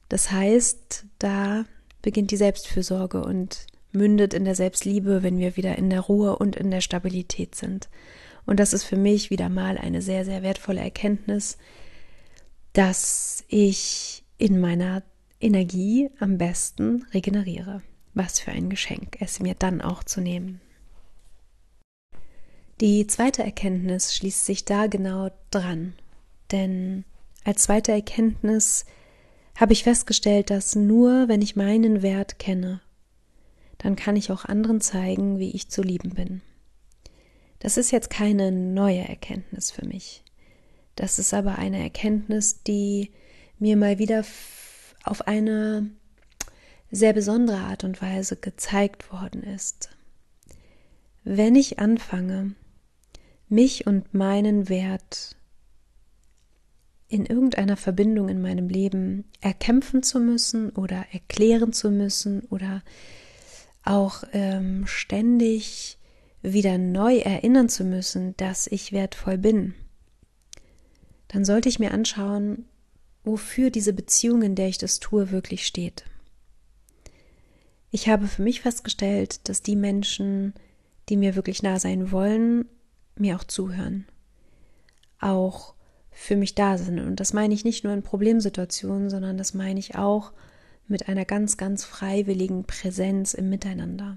Das 0.08 0.30
heißt, 0.30 1.06
da 1.18 1.64
beginnt 2.02 2.30
die 2.30 2.36
Selbstfürsorge 2.36 3.24
und 3.24 3.66
mündet 3.92 4.34
in 4.34 4.44
der 4.44 4.54
Selbstliebe, 4.54 5.22
wenn 5.22 5.38
wir 5.38 5.56
wieder 5.56 5.76
in 5.78 5.88
der 5.88 6.00
Ruhe 6.00 6.36
und 6.36 6.56
in 6.56 6.70
der 6.70 6.80
Stabilität 6.80 7.54
sind. 7.54 7.88
Und 8.44 8.60
das 8.60 8.72
ist 8.72 8.84
für 8.84 8.96
mich 8.96 9.30
wieder 9.30 9.48
mal 9.48 9.78
eine 9.78 10.02
sehr, 10.02 10.24
sehr 10.24 10.42
wertvolle 10.42 10.80
Erkenntnis, 10.80 11.56
dass 12.72 13.44
ich 13.48 14.24
in 14.38 14.60
meiner 14.60 15.02
Energie 15.40 16.10
am 16.18 16.38
besten 16.38 17.04
regeneriere. 17.12 17.82
Was 18.14 18.40
für 18.40 18.52
ein 18.52 18.70
Geschenk, 18.70 19.16
es 19.20 19.40
mir 19.40 19.54
dann 19.54 19.80
auch 19.80 20.04
zu 20.04 20.20
nehmen. 20.20 20.60
Die 22.80 23.06
zweite 23.06 23.42
Erkenntnis 23.42 24.14
schließt 24.14 24.44
sich 24.44 24.64
da 24.64 24.86
genau 24.86 25.30
dran, 25.50 25.94
denn 26.50 27.04
als 27.44 27.62
zweite 27.62 27.92
Erkenntnis 27.92 28.84
habe 29.56 29.72
ich 29.72 29.84
festgestellt, 29.84 30.50
dass 30.50 30.74
nur 30.74 31.28
wenn 31.28 31.42
ich 31.42 31.56
meinen 31.56 32.02
Wert 32.02 32.38
kenne, 32.38 32.80
dann 33.78 33.96
kann 33.96 34.16
ich 34.16 34.30
auch 34.30 34.44
anderen 34.44 34.80
zeigen, 34.80 35.38
wie 35.38 35.50
ich 35.50 35.68
zu 35.68 35.82
lieben 35.82 36.10
bin. 36.10 36.40
Das 37.58 37.76
ist 37.76 37.92
jetzt 37.92 38.10
keine 38.10 38.50
neue 38.50 39.08
Erkenntnis 39.08 39.70
für 39.70 39.86
mich. 39.86 40.24
Das 40.96 41.18
ist 41.18 41.32
aber 41.32 41.58
eine 41.58 41.82
Erkenntnis, 41.82 42.62
die 42.62 43.10
mir 43.58 43.76
mal 43.76 43.98
wieder 43.98 44.24
auf 45.04 45.26
eine 45.26 45.90
sehr 46.90 47.12
besondere 47.12 47.58
Art 47.58 47.84
und 47.84 48.02
Weise 48.02 48.36
gezeigt 48.36 49.10
worden 49.12 49.42
ist. 49.42 49.90
Wenn 51.24 51.54
ich 51.54 51.78
anfange, 51.78 52.54
mich 53.48 53.86
und 53.86 54.12
meinen 54.14 54.68
Wert 54.68 55.36
in 57.08 57.26
irgendeiner 57.26 57.76
Verbindung 57.76 58.28
in 58.28 58.40
meinem 58.40 58.68
Leben 58.68 59.24
erkämpfen 59.40 60.02
zu 60.02 60.18
müssen 60.18 60.70
oder 60.70 61.04
erklären 61.12 61.72
zu 61.72 61.90
müssen 61.90 62.40
oder 62.44 62.82
auch 63.84 64.24
ähm, 64.32 64.86
ständig 64.86 65.98
wieder 66.40 66.78
neu 66.78 67.18
erinnern 67.18 67.68
zu 67.68 67.84
müssen, 67.84 68.34
dass 68.38 68.66
ich 68.66 68.92
wertvoll 68.92 69.38
bin, 69.38 69.74
dann 71.32 71.44
sollte 71.44 71.68
ich 71.68 71.78
mir 71.78 71.92
anschauen, 71.92 72.66
wofür 73.24 73.70
diese 73.70 73.92
Beziehung, 73.92 74.42
in 74.42 74.54
der 74.54 74.68
ich 74.68 74.78
das 74.78 75.00
tue, 75.00 75.30
wirklich 75.30 75.66
steht. 75.66 76.04
Ich 77.90 78.08
habe 78.08 78.26
für 78.26 78.42
mich 78.42 78.60
festgestellt, 78.60 79.48
dass 79.48 79.62
die 79.62 79.76
Menschen, 79.76 80.54
die 81.08 81.16
mir 81.16 81.34
wirklich 81.34 81.62
nah 81.62 81.78
sein 81.78 82.10
wollen, 82.10 82.66
mir 83.16 83.36
auch 83.36 83.44
zuhören, 83.44 84.06
auch 85.20 85.74
für 86.10 86.36
mich 86.36 86.54
da 86.54 86.78
sind. 86.78 86.98
Und 87.00 87.20
das 87.20 87.32
meine 87.32 87.54
ich 87.54 87.64
nicht 87.64 87.84
nur 87.84 87.92
in 87.92 88.02
Problemsituationen, 88.02 89.08
sondern 89.08 89.38
das 89.38 89.54
meine 89.54 89.80
ich 89.80 89.96
auch 89.96 90.32
mit 90.86 91.08
einer 91.08 91.24
ganz, 91.24 91.56
ganz 91.56 91.84
freiwilligen 91.84 92.64
Präsenz 92.64 93.34
im 93.34 93.48
Miteinander. 93.48 94.16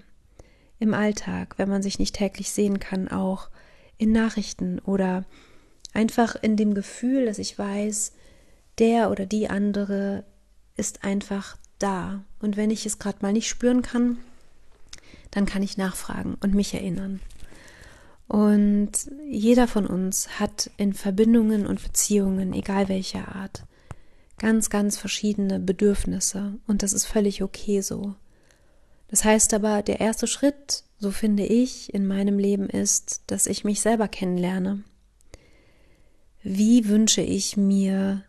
Im 0.79 0.93
Alltag, 0.93 1.57
wenn 1.57 1.69
man 1.69 1.81
sich 1.81 1.99
nicht 1.99 2.15
täglich 2.15 2.51
sehen 2.51 2.79
kann, 2.79 3.07
auch 3.07 3.49
in 3.97 4.11
Nachrichten 4.11 4.79
oder 4.79 5.25
einfach 5.95 6.35
in 6.41 6.57
dem 6.57 6.73
Gefühl, 6.73 7.25
dass 7.25 7.39
ich 7.39 7.57
weiß, 7.57 8.11
der 8.79 9.11
oder 9.11 9.25
die 9.25 9.49
andere 9.49 10.25
ist 10.75 11.03
einfach 11.03 11.57
da. 11.79 12.23
Und 12.39 12.57
wenn 12.57 12.71
ich 12.71 12.85
es 12.85 12.99
gerade 12.99 13.19
mal 13.21 13.33
nicht 13.33 13.47
spüren 13.47 13.81
kann, 13.81 14.17
dann 15.31 15.45
kann 15.45 15.63
ich 15.63 15.77
nachfragen 15.77 16.35
und 16.41 16.53
mich 16.53 16.73
erinnern. 16.73 17.19
Und 18.27 18.91
jeder 19.29 19.67
von 19.67 19.85
uns 19.85 20.39
hat 20.39 20.71
in 20.77 20.93
Verbindungen 20.93 21.67
und 21.67 21.83
Beziehungen, 21.83 22.53
egal 22.53 22.89
welcher 22.89 23.35
Art, 23.35 23.63
ganz, 24.37 24.69
ganz 24.69 24.97
verschiedene 24.97 25.59
Bedürfnisse 25.59 26.57
und 26.67 26.83
das 26.83 26.93
ist 26.93 27.05
völlig 27.05 27.43
okay 27.43 27.81
so. 27.81 28.15
Das 29.07 29.23
heißt 29.23 29.53
aber, 29.53 29.83
der 29.83 29.99
erste 29.99 30.25
Schritt, 30.25 30.83
so 30.97 31.11
finde 31.11 31.45
ich, 31.45 31.93
in 31.93 32.07
meinem 32.07 32.39
Leben 32.39 32.67
ist, 32.67 33.21
dass 33.27 33.45
ich 33.45 33.63
mich 33.63 33.81
selber 33.81 34.07
kennenlerne. 34.07 34.83
Wie 36.47 36.87
wünsche 36.87 37.23
ich 37.23 37.57
mir 37.57 38.23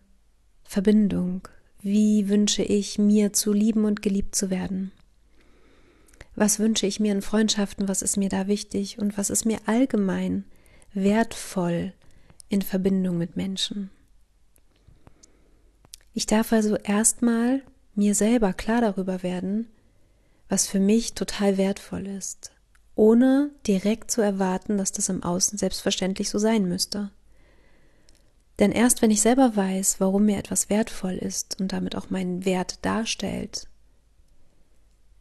Verbindung? 0.64 1.46
Wie 1.82 2.30
wünsche 2.30 2.62
ich 2.62 2.98
mir 2.98 3.34
zu 3.34 3.52
lieben 3.52 3.84
und 3.84 4.00
geliebt 4.00 4.34
zu 4.34 4.48
werden? 4.48 4.90
Was 6.34 6.58
wünsche 6.58 6.86
ich 6.86 6.98
mir 6.98 7.12
in 7.12 7.20
Freundschaften? 7.20 7.88
Was 7.88 8.00
ist 8.00 8.16
mir 8.16 8.30
da 8.30 8.46
wichtig? 8.46 8.98
Und 8.98 9.18
was 9.18 9.28
ist 9.28 9.44
mir 9.44 9.58
allgemein 9.66 10.44
wertvoll 10.94 11.92
in 12.48 12.62
Verbindung 12.62 13.18
mit 13.18 13.36
Menschen? 13.36 13.90
Ich 16.14 16.24
darf 16.24 16.54
also 16.54 16.76
erstmal 16.76 17.60
mir 17.94 18.14
selber 18.14 18.54
klar 18.54 18.80
darüber 18.80 19.22
werden, 19.22 19.68
was 20.48 20.66
für 20.66 20.80
mich 20.80 21.12
total 21.12 21.58
wertvoll 21.58 22.06
ist, 22.06 22.50
ohne 22.94 23.50
direkt 23.66 24.10
zu 24.10 24.22
erwarten, 24.22 24.78
dass 24.78 24.90
das 24.90 25.10
im 25.10 25.22
Außen 25.22 25.58
selbstverständlich 25.58 26.30
so 26.30 26.38
sein 26.38 26.66
müsste. 26.66 27.10
Denn 28.58 28.72
erst 28.72 29.02
wenn 29.02 29.10
ich 29.10 29.20
selber 29.20 29.54
weiß, 29.54 30.00
warum 30.00 30.26
mir 30.26 30.38
etwas 30.38 30.70
wertvoll 30.70 31.14
ist 31.14 31.60
und 31.60 31.72
damit 31.72 31.94
auch 31.94 32.10
meinen 32.10 32.44
Wert 32.44 32.84
darstellt, 32.84 33.68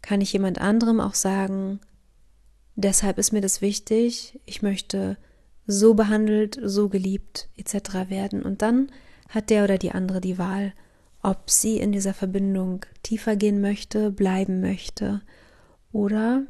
kann 0.01 0.21
ich 0.21 0.31
jemand 0.33 0.59
anderem 0.61 1.01
auch 1.01 1.15
sagen, 1.15 1.79
deshalb 2.75 3.17
ist 3.17 3.33
mir 3.33 3.41
das 3.41 3.61
wichtig, 3.61 4.39
ich 4.45 4.61
möchte 4.61 5.17
so 5.67 5.95
behandelt, 5.95 6.59
so 6.63 6.89
geliebt 6.89 7.49
etc. 7.57 8.09
werden 8.09 8.43
und 8.43 8.61
dann 8.61 8.91
hat 9.29 9.49
der 9.49 9.63
oder 9.63 9.77
die 9.77 9.91
andere 9.91 10.21
die 10.21 10.37
Wahl, 10.37 10.73
ob 11.23 11.49
sie 11.49 11.77
in 11.77 11.91
dieser 11.91 12.13
Verbindung 12.13 12.85
tiefer 13.01 13.35
gehen 13.35 13.59
möchte, 13.59 14.11
bleiben 14.11 14.61
möchte 14.61 15.21
oder 15.91 16.45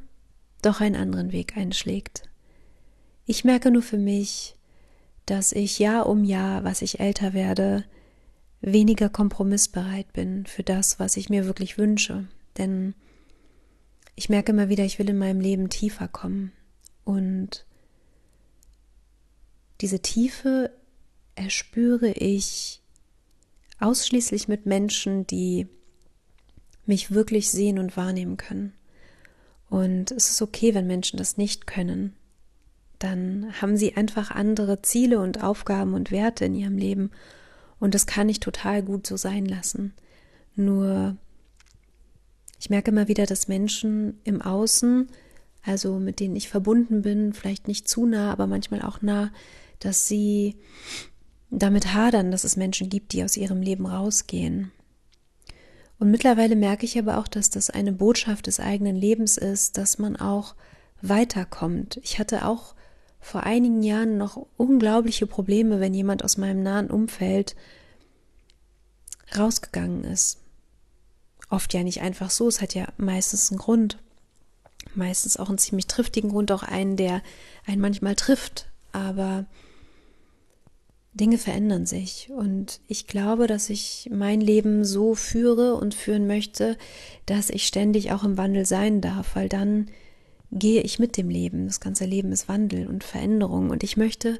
doch 0.61 0.81
einen 0.81 0.97
anderen 0.97 1.31
Weg 1.31 1.55
einschlägt. 1.55 2.23
Ich 3.25 3.45
merke 3.45 3.71
nur 3.71 3.81
für 3.81 3.97
mich, 3.97 4.54
dass 5.25 5.51
ich 5.51 5.79
Jahr 5.79 6.07
um 6.07 6.23
Jahr, 6.23 6.63
was 6.63 6.81
ich 6.81 6.99
älter 6.99 7.33
werde, 7.33 7.85
weniger 8.61 9.09
kompromissbereit 9.09 10.11
bin 10.13 10.45
für 10.45 10.63
das, 10.63 10.99
was 10.99 11.17
ich 11.17 11.29
mir 11.29 11.45
wirklich 11.45 11.77
wünsche. 11.77 12.27
Denn 12.57 12.93
ich 14.15 14.29
merke 14.29 14.51
immer 14.51 14.69
wieder, 14.69 14.85
ich 14.85 14.99
will 14.99 15.09
in 15.09 15.17
meinem 15.17 15.39
Leben 15.39 15.69
tiefer 15.69 16.07
kommen. 16.07 16.51
Und 17.03 17.65
diese 19.81 19.99
Tiefe 19.99 20.71
erspüre 21.35 22.11
ich 22.11 22.81
ausschließlich 23.79 24.47
mit 24.47 24.65
Menschen, 24.65 25.27
die 25.27 25.67
mich 26.85 27.11
wirklich 27.11 27.49
sehen 27.49 27.77
und 27.77 27.97
wahrnehmen 27.97 28.37
können. 28.37 28.73
Und 29.69 30.11
es 30.11 30.29
ist 30.29 30.41
okay, 30.41 30.73
wenn 30.73 30.87
Menschen 30.87 31.17
das 31.17 31.37
nicht 31.37 31.67
können. 31.67 32.15
Dann 32.99 33.53
haben 33.61 33.77
sie 33.77 33.95
einfach 33.95 34.31
andere 34.31 34.81
Ziele 34.81 35.19
und 35.19 35.43
Aufgaben 35.43 35.93
und 35.93 36.11
Werte 36.11 36.45
in 36.45 36.55
ihrem 36.55 36.77
Leben. 36.77 37.11
Und 37.79 37.93
das 37.93 38.05
kann 38.05 38.29
ich 38.29 38.39
total 38.39 38.83
gut 38.83 39.05
so 39.05 39.17
sein 39.17 39.45
lassen. 39.45 39.93
Nur, 40.55 41.17
ich 42.59 42.69
merke 42.69 42.91
immer 42.91 43.07
wieder, 43.07 43.25
dass 43.25 43.47
Menschen 43.47 44.19
im 44.23 44.41
Außen, 44.41 45.07
also 45.63 45.99
mit 45.99 46.19
denen 46.19 46.35
ich 46.35 46.49
verbunden 46.49 47.01
bin, 47.01 47.33
vielleicht 47.33 47.67
nicht 47.67 47.87
zu 47.87 48.05
nah, 48.05 48.31
aber 48.31 48.47
manchmal 48.47 48.81
auch 48.81 49.01
nah, 49.01 49.31
dass 49.79 50.07
sie 50.07 50.55
damit 51.49 51.93
hadern, 51.93 52.31
dass 52.31 52.43
es 52.43 52.55
Menschen 52.55 52.89
gibt, 52.89 53.13
die 53.13 53.23
aus 53.23 53.37
ihrem 53.37 53.61
Leben 53.61 53.85
rausgehen. 53.85 54.71
Und 55.99 56.11
mittlerweile 56.11 56.55
merke 56.55 56.85
ich 56.85 56.97
aber 56.99 57.17
auch, 57.17 57.27
dass 57.27 57.49
das 57.49 57.69
eine 57.69 57.93
Botschaft 57.93 58.47
des 58.47 58.59
eigenen 58.59 58.95
Lebens 58.95 59.37
ist, 59.37 59.77
dass 59.77 59.97
man 59.97 60.15
auch 60.15 60.55
weiterkommt. 61.01 61.99
Ich 62.03 62.19
hatte 62.19 62.45
auch 62.45 62.75
vor 63.25 63.41
einigen 63.41 63.81
Jahren 63.81 64.19
noch 64.19 64.45
unglaubliche 64.55 65.25
Probleme, 65.25 65.79
wenn 65.79 65.95
jemand 65.95 66.23
aus 66.23 66.37
meinem 66.37 66.61
nahen 66.61 66.91
Umfeld 66.91 67.55
rausgegangen 69.35 70.03
ist. 70.03 70.37
Oft 71.49 71.73
ja 71.73 71.81
nicht 71.81 72.01
einfach 72.01 72.29
so, 72.29 72.47
es 72.47 72.61
hat 72.61 72.75
ja 72.75 72.87
meistens 72.97 73.49
einen 73.49 73.57
Grund. 73.57 73.97
Meistens 74.93 75.37
auch 75.37 75.49
einen 75.49 75.57
ziemlich 75.57 75.87
triftigen 75.87 76.29
Grund, 76.29 76.51
auch 76.51 76.61
einen, 76.61 76.97
der 76.97 77.23
einen 77.65 77.81
manchmal 77.81 78.15
trifft. 78.15 78.67
Aber 78.91 79.47
Dinge 81.13 81.39
verändern 81.39 81.87
sich 81.87 82.29
und 82.29 82.79
ich 82.87 83.07
glaube, 83.07 83.47
dass 83.47 83.71
ich 83.71 84.07
mein 84.13 84.39
Leben 84.39 84.85
so 84.85 85.15
führe 85.15 85.73
und 85.73 85.95
führen 85.95 86.27
möchte, 86.27 86.77
dass 87.25 87.49
ich 87.49 87.65
ständig 87.65 88.11
auch 88.11 88.23
im 88.23 88.37
Wandel 88.37 88.67
sein 88.67 89.01
darf, 89.01 89.35
weil 89.35 89.49
dann 89.49 89.87
gehe 90.51 90.81
ich 90.81 90.99
mit 90.99 91.17
dem 91.17 91.29
Leben. 91.29 91.67
Das 91.67 91.79
ganze 91.79 92.05
Leben 92.05 92.31
ist 92.31 92.47
Wandel 92.47 92.87
und 92.87 93.03
Veränderung 93.03 93.69
und 93.69 93.83
ich 93.83 93.97
möchte 93.97 94.39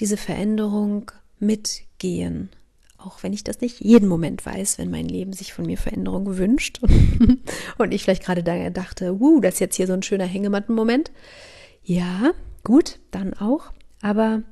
diese 0.00 0.16
Veränderung 0.16 1.10
mitgehen. 1.38 2.50
Auch 2.98 3.22
wenn 3.22 3.32
ich 3.32 3.44
das 3.44 3.60
nicht 3.60 3.80
jeden 3.80 4.08
Moment 4.08 4.44
weiß, 4.46 4.78
wenn 4.78 4.90
mein 4.90 5.06
Leben 5.06 5.32
sich 5.32 5.52
von 5.52 5.66
mir 5.66 5.76
Veränderung 5.76 6.38
wünscht 6.38 6.80
und 7.78 7.92
ich 7.92 8.02
vielleicht 8.02 8.24
gerade 8.24 8.42
da 8.42 8.70
dachte, 8.70 9.20
wuh, 9.20 9.40
das 9.40 9.54
ist 9.54 9.60
jetzt 9.60 9.76
hier 9.76 9.86
so 9.86 9.92
ein 9.92 10.02
schöner 10.02 10.24
Hängematten-Moment. 10.24 11.12
Ja, 11.82 12.32
gut, 12.62 12.98
dann 13.10 13.34
auch. 13.34 13.72
Aber 14.00 14.42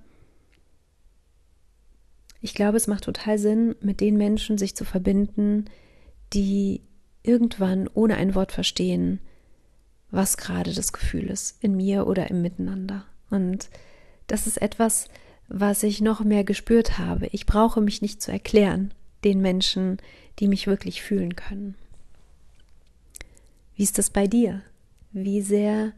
ich 2.43 2.55
glaube, 2.55 2.77
es 2.77 2.89
macht 2.89 3.05
total 3.05 3.39
Sinn, 3.39 3.75
mit 3.81 4.01
den 4.01 4.17
Menschen 4.17 4.59
sich 4.59 4.75
zu 4.77 4.85
verbinden, 4.85 5.67
die 6.35 6.83
irgendwann 7.23 7.89
ohne 7.95 8.17
ein 8.17 8.35
Wort 8.35 8.53
verstehen, 8.53 9.21
was 10.13 10.37
gerade 10.37 10.73
das 10.73 10.93
Gefühl 10.93 11.25
ist, 11.25 11.57
in 11.61 11.75
mir 11.75 12.07
oder 12.07 12.31
im 12.31 12.43
Miteinander. 12.43 13.05
Und 13.31 13.71
das 14.29 14.47
ist 14.47 14.61
etwas, 14.61 15.09
was 15.49 15.83
ich 15.83 16.01
noch 16.01 16.23
mehr 16.23 16.45
gespürt 16.45 16.99
habe. 16.99 17.27
Ich 17.33 17.47
brauche 17.47 17.81
mich 17.81 18.03
nicht 18.03 18.23
zu 18.23 18.31
erklären, 18.31 18.95
den 19.25 19.41
Menschen, 19.41 19.99
die 20.39 20.49
mich 20.49 20.67
wirklich 20.67 21.03
fühlen 21.03 21.35
können. 21.35 21.75
Wie 23.75 23.83
ist 23.83 23.99
das 23.99 24.11
bei 24.11 24.27
dir? 24.27 24.63
Wie 25.13 25.41
sehr 25.41 25.93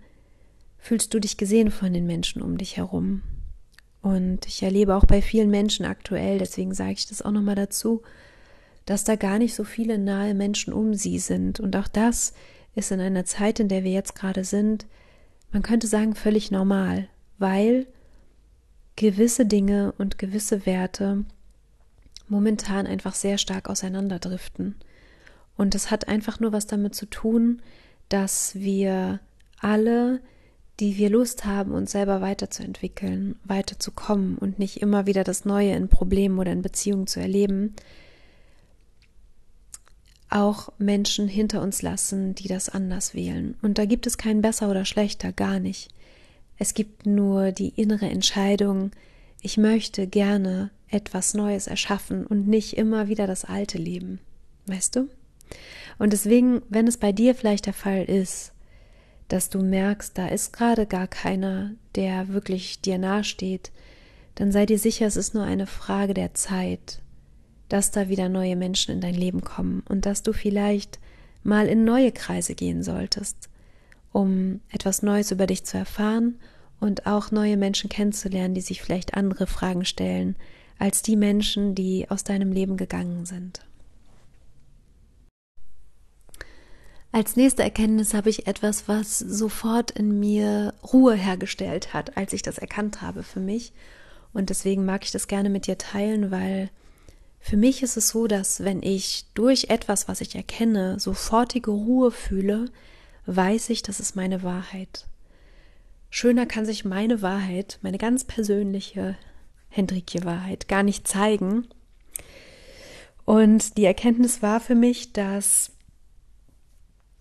fühlst 0.78 1.12
du 1.12 1.18
dich 1.18 1.36
gesehen 1.36 1.70
von 1.70 1.92
den 1.92 2.06
Menschen 2.06 2.40
um 2.40 2.56
dich 2.56 2.76
herum? 2.76 3.22
Und 4.00 4.46
ich 4.46 4.62
erlebe 4.62 4.94
auch 4.94 5.06
bei 5.06 5.22
vielen 5.22 5.50
Menschen 5.50 5.86
aktuell, 5.86 6.38
deswegen 6.38 6.74
sage 6.74 6.92
ich 6.92 7.06
das 7.06 7.22
auch 7.22 7.30
nochmal 7.30 7.54
dazu, 7.54 8.02
dass 8.86 9.02
da 9.02 9.16
gar 9.16 9.38
nicht 9.38 9.54
so 9.54 9.64
viele 9.64 9.98
nahe 9.98 10.34
Menschen 10.34 10.72
um 10.72 10.94
sie 10.94 11.18
sind. 11.18 11.58
Und 11.58 11.74
auch 11.74 11.88
das 11.88 12.34
ist 12.74 12.90
in 12.90 13.00
einer 13.00 13.24
Zeit, 13.24 13.60
in 13.60 13.68
der 13.68 13.84
wir 13.84 13.92
jetzt 13.92 14.14
gerade 14.14 14.44
sind, 14.44 14.86
man 15.52 15.62
könnte 15.62 15.86
sagen, 15.86 16.14
völlig 16.14 16.50
normal, 16.50 17.08
weil 17.38 17.86
gewisse 18.96 19.46
Dinge 19.46 19.92
und 19.98 20.18
gewisse 20.18 20.66
Werte 20.66 21.24
momentan 22.28 22.86
einfach 22.86 23.14
sehr 23.14 23.38
stark 23.38 23.68
auseinanderdriften. 23.68 24.76
Und 25.56 25.74
das 25.74 25.90
hat 25.90 26.08
einfach 26.08 26.40
nur 26.40 26.52
was 26.52 26.66
damit 26.66 26.94
zu 26.94 27.06
tun, 27.06 27.62
dass 28.08 28.54
wir 28.56 29.20
alle 29.60 30.20
die 30.80 30.96
wir 30.96 31.10
Lust 31.10 31.44
haben, 31.44 31.72
uns 31.72 31.92
selber 31.92 32.20
weiterzuentwickeln, 32.20 33.36
weiterzukommen 33.44 34.36
und 34.36 34.58
nicht 34.58 34.82
immer 34.82 35.06
wieder 35.06 35.22
das 35.22 35.44
Neue 35.44 35.74
in 35.74 35.88
Problemen 35.88 36.38
oder 36.38 36.52
in 36.52 36.62
Beziehungen 36.62 37.06
zu 37.06 37.20
erleben, 37.20 37.74
auch 40.34 40.72
Menschen 40.78 41.28
hinter 41.28 41.62
uns 41.62 41.80
lassen, 41.80 42.34
die 42.34 42.48
das 42.48 42.68
anders 42.68 43.14
wählen. 43.14 43.56
Und 43.62 43.78
da 43.78 43.84
gibt 43.84 44.06
es 44.06 44.18
kein 44.18 44.42
besser 44.42 44.68
oder 44.68 44.84
schlechter, 44.84 45.32
gar 45.32 45.60
nicht. 45.60 45.88
Es 46.58 46.74
gibt 46.74 47.06
nur 47.06 47.52
die 47.52 47.68
innere 47.68 48.06
Entscheidung, 48.06 48.90
ich 49.40 49.56
möchte 49.58 50.06
gerne 50.06 50.70
etwas 50.88 51.34
Neues 51.34 51.66
erschaffen 51.66 52.26
und 52.26 52.48
nicht 52.48 52.76
immer 52.76 53.08
wieder 53.08 53.26
das 53.26 53.44
alte 53.44 53.78
leben. 53.78 54.18
Weißt 54.66 54.96
du? 54.96 55.08
Und 55.98 56.12
deswegen, 56.12 56.62
wenn 56.68 56.88
es 56.88 56.96
bei 56.96 57.12
dir 57.12 57.34
vielleicht 57.34 57.66
der 57.66 57.74
Fall 57.74 58.04
ist, 58.04 58.52
dass 59.28 59.50
du 59.50 59.62
merkst, 59.62 60.16
da 60.18 60.28
ist 60.28 60.52
gerade 60.52 60.86
gar 60.86 61.06
keiner, 61.06 61.72
der 61.94 62.28
wirklich 62.28 62.80
dir 62.80 62.98
nahesteht, 62.98 63.70
dann 64.34 64.50
sei 64.50 64.66
dir 64.66 64.78
sicher, 64.78 65.06
es 65.06 65.16
ist 65.16 65.34
nur 65.34 65.44
eine 65.44 65.66
Frage 65.66 66.14
der 66.14 66.34
Zeit, 66.34 67.00
dass 67.68 67.90
da 67.90 68.08
wieder 68.08 68.28
neue 68.28 68.56
Menschen 68.56 68.92
in 68.92 69.00
dein 69.00 69.14
Leben 69.14 69.42
kommen 69.42 69.82
und 69.88 70.06
dass 70.06 70.22
du 70.22 70.32
vielleicht 70.32 70.98
mal 71.42 71.66
in 71.66 71.84
neue 71.84 72.12
Kreise 72.12 72.54
gehen 72.54 72.82
solltest, 72.82 73.48
um 74.12 74.60
etwas 74.70 75.02
Neues 75.02 75.30
über 75.30 75.46
dich 75.46 75.64
zu 75.64 75.76
erfahren 75.76 76.38
und 76.80 77.06
auch 77.06 77.30
neue 77.30 77.56
Menschen 77.56 77.88
kennenzulernen, 77.88 78.54
die 78.54 78.60
sich 78.60 78.82
vielleicht 78.82 79.14
andere 79.14 79.46
Fragen 79.46 79.84
stellen 79.84 80.36
als 80.78 81.02
die 81.02 81.16
Menschen, 81.16 81.74
die 81.74 82.10
aus 82.10 82.24
deinem 82.24 82.52
Leben 82.52 82.76
gegangen 82.76 83.26
sind. 83.26 83.64
Als 87.12 87.36
nächste 87.36 87.62
Erkenntnis 87.62 88.12
habe 88.12 88.28
ich 88.28 88.48
etwas, 88.48 88.88
was 88.88 89.20
sofort 89.20 89.92
in 89.92 90.18
mir 90.18 90.74
Ruhe 90.92 91.14
hergestellt 91.14 91.94
hat, 91.94 92.16
als 92.16 92.32
ich 92.32 92.42
das 92.42 92.58
erkannt 92.58 93.02
habe 93.02 93.22
für 93.22 93.38
mich. 93.38 93.72
Und 94.32 94.50
deswegen 94.50 94.84
mag 94.84 95.04
ich 95.04 95.12
das 95.12 95.28
gerne 95.28 95.48
mit 95.48 95.68
dir 95.68 95.78
teilen, 95.78 96.32
weil 96.32 96.70
für 97.44 97.58
mich 97.58 97.82
ist 97.82 97.98
es 97.98 98.08
so, 98.08 98.26
dass 98.26 98.64
wenn 98.64 98.82
ich 98.82 99.26
durch 99.34 99.64
etwas, 99.68 100.08
was 100.08 100.22
ich 100.22 100.34
erkenne, 100.34 100.98
sofortige 100.98 101.72
Ruhe 101.72 102.10
fühle, 102.10 102.70
weiß 103.26 103.68
ich, 103.68 103.82
das 103.82 104.00
ist 104.00 104.16
meine 104.16 104.42
Wahrheit. 104.42 105.06
Schöner 106.08 106.46
kann 106.46 106.64
sich 106.64 106.86
meine 106.86 107.20
Wahrheit, 107.20 107.78
meine 107.82 107.98
ganz 107.98 108.24
persönliche 108.24 109.18
Hendrikje-Wahrheit 109.68 110.68
gar 110.68 110.82
nicht 110.82 111.06
zeigen. 111.06 111.68
Und 113.26 113.76
die 113.76 113.84
Erkenntnis 113.84 114.40
war 114.40 114.58
für 114.58 114.74
mich, 114.74 115.12
dass 115.12 115.70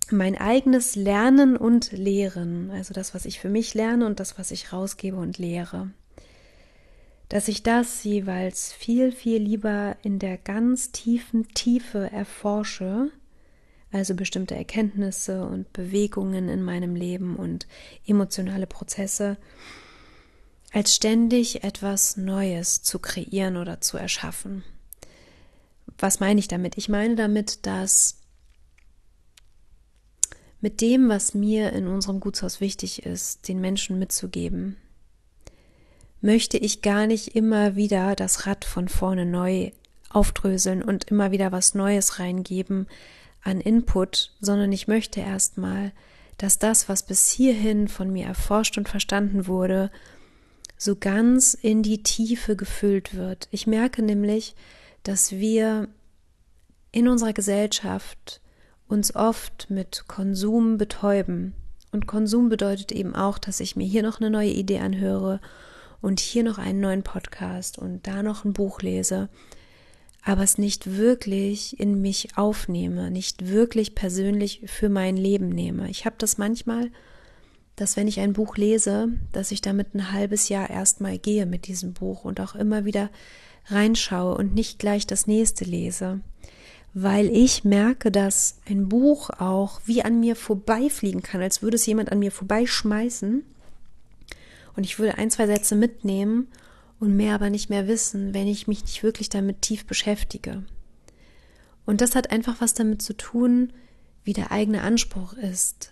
mein 0.10 0.38
eigenes 0.38 0.96
Lernen 0.96 1.58
und 1.58 1.92
Lehren, 1.92 2.72
also 2.72 2.94
das, 2.94 3.14
was 3.14 3.26
ich 3.26 3.42
für 3.42 3.50
mich 3.50 3.74
lerne 3.74 4.06
und 4.06 4.22
das, 4.22 4.40
was 4.40 4.52
ich 4.52 4.72
rausgebe 4.72 5.18
und 5.18 5.38
lehre, 5.38 5.92
dass 7.34 7.48
ich 7.48 7.63
das 7.63 8.04
jeweils 8.04 8.72
viel, 8.72 9.12
viel 9.12 9.41
lieber 9.41 9.98
in 10.04 10.19
der 10.19 10.38
ganz 10.38 10.91
tiefen 10.91 11.48
Tiefe 11.56 12.12
erforsche, 12.12 13.10
also 13.91 14.13
bestimmte 14.13 14.54
Erkenntnisse 14.54 15.43
und 15.43 15.74
Bewegungen 15.74 16.48
in 16.48 16.62
meinem 16.62 16.96
Leben 16.96 17.36
und 17.36 17.65
emotionale 18.06 18.67
Prozesse, 18.67 19.38
als 20.74 20.93
ständig 20.93 21.63
etwas 21.63 22.17
Neues 22.17 22.84
zu 22.84 23.00
kreieren 23.00 23.58
oder 23.58 23.82
zu 23.82 23.98
erschaffen. 23.98 24.63
Was 25.98 26.19
meine 26.19 26.39
ich 26.39 26.48
damit? 26.48 26.78
Ich 26.78 26.88
meine 26.88 27.15
damit, 27.15 27.65
dass 27.65 28.19
mit 30.62 30.82
dem, 30.82 31.10
was 31.10 31.34
mir 31.34 31.74
in 31.74 31.88
unserem 31.88 32.19
Gutshaus 32.19 32.62
wichtig 32.62 33.08
ist, 33.08 33.48
den 33.48 33.60
Menschen 33.60 33.98
mitzugeben, 33.98 34.78
möchte 36.24 36.58
ich 36.58 36.82
gar 36.82 37.06
nicht 37.06 37.36
immer 37.36 37.76
wieder 37.76 38.16
das 38.16 38.48
Rad 38.48 38.64
von 38.64 38.88
vorne 38.88 39.26
neu 39.26 39.72
aufdröseln 40.10 40.82
und 40.82 41.06
immer 41.06 41.32
wieder 41.32 41.52
was 41.52 41.76
Neues 41.76 42.18
reingeben 42.18 42.88
an 43.44 43.60
Input, 43.60 44.32
sondern 44.40 44.72
ich 44.72 44.88
möchte 44.88 45.20
erstmal, 45.20 45.92
dass 46.38 46.60
das, 46.60 46.88
was 46.88 47.04
bis 47.04 47.30
hierhin 47.30 47.90
von 47.90 48.10
mir 48.10 48.26
erforscht 48.26 48.78
und 48.78 48.88
verstanden 48.88 49.48
wurde, 49.48 49.92
so 50.78 50.96
ganz 50.96 51.56
in 51.56 51.84
die 51.84 52.04
Tiefe 52.04 52.56
gefüllt 52.56 53.16
wird. 53.16 53.50
Ich 53.52 53.68
merke 53.68 54.02
nämlich, 54.02 54.56
dass 55.04 55.32
wir 55.32 55.90
in 56.94 57.10
unserer 57.10 57.34
Gesellschaft 57.34 58.40
uns 58.88 59.14
oft 59.14 59.70
mit 59.70 60.06
Konsum 60.08 60.78
betäuben. 60.78 61.54
Und 61.92 62.08
Konsum 62.08 62.48
bedeutet 62.48 62.94
eben 62.94 63.14
auch, 63.14 63.38
dass 63.40 63.60
ich 63.60 63.76
mir 63.76 63.86
hier 63.86 64.04
noch 64.04 64.22
eine 64.22 64.30
neue 64.30 64.52
Idee 64.52 64.80
anhöre 64.80 65.42
und 66.04 66.20
hier 66.20 66.44
noch 66.44 66.58
einen 66.58 66.82
neuen 66.82 67.02
Podcast 67.02 67.80
und 67.80 68.06
da 68.06 68.24
noch 68.24 68.44
ein 68.44 68.52
Buch 68.52 68.82
lese, 68.82 69.30
aber 70.22 70.44
es 70.44 70.58
nicht 70.58 70.98
wirklich 70.98 71.80
in 71.80 72.02
mich 72.02 72.38
aufnehme, 72.38 73.10
nicht 73.10 73.48
wirklich 73.48 73.96
persönlich 73.96 74.63
für 74.66 74.89
mein 74.89 75.16
Leben 75.16 75.48
nehme. 75.48 75.89
Ich 75.89 76.06
habe 76.06 76.18
das 76.20 76.38
manchmal, 76.38 76.92
dass 77.78 77.96
wenn 77.96 78.10
ich 78.10 78.20
ein 78.20 78.34
Buch 78.34 78.58
lese, 78.58 79.13
dass 79.32 79.52
ich 79.52 79.62
damit 79.62 79.96
ein 79.96 80.12
halbes 80.12 80.50
Jahr 80.50 80.70
erstmal 80.70 81.18
gehe 81.18 81.46
mit 81.46 81.68
diesem 81.68 81.94
Buch 81.94 82.26
und 82.26 82.42
auch 82.42 82.54
immer 82.54 82.84
wieder 82.84 83.10
reinschaue 83.68 84.36
und 84.36 84.54
nicht 84.54 84.80
gleich 84.80 85.08
das 85.08 85.26
nächste 85.26 85.63
lese, 85.63 86.20
weil 86.94 87.30
ich 87.30 87.63
merke, 87.63 88.12
dass 88.12 88.60
ein 88.70 88.89
Buch 88.89 89.30
auch 89.30 89.80
wie 89.86 90.04
an 90.04 90.20
mir 90.20 90.36
vorbeifliegen 90.36 91.24
kann, 91.24 91.42
als 91.42 91.62
würde 91.62 91.76
es 91.76 91.86
jemand 91.86 92.12
an 92.12 92.20
mir 92.20 92.32
vorbeischmeißen 92.32 93.44
und 94.76 94.86
ich 94.86 95.00
würde 95.00 95.18
ein, 95.18 95.32
zwei 95.32 95.48
Sätze 95.48 95.76
mitnehmen 95.76 96.48
und 97.00 97.16
mehr 97.16 97.36
aber 97.36 97.50
nicht 97.50 97.70
mehr 97.70 97.88
wissen, 97.88 98.34
wenn 98.34 98.48
ich 98.48 98.68
mich 98.68 98.84
nicht 98.84 99.04
wirklich 99.04 99.30
damit 99.30 99.62
tief 99.62 99.86
beschäftige. 99.86 100.64
Und 101.86 102.02
das 102.02 102.16
hat 102.16 102.32
einfach 102.32 102.62
was 102.62 102.74
damit 102.74 103.02
zu 103.02 103.16
tun, 103.16 103.74
wie 104.24 104.34
der 104.34 104.52
eigene 104.52 104.82
Anspruch 104.82 105.34
ist, 105.34 105.92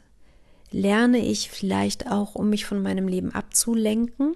lerne 0.71 1.17
ich 1.17 1.49
vielleicht 1.49 2.09
auch, 2.09 2.35
um 2.35 2.49
mich 2.49 2.65
von 2.65 2.81
meinem 2.81 3.07
Leben 3.07 3.33
abzulenken 3.33 4.35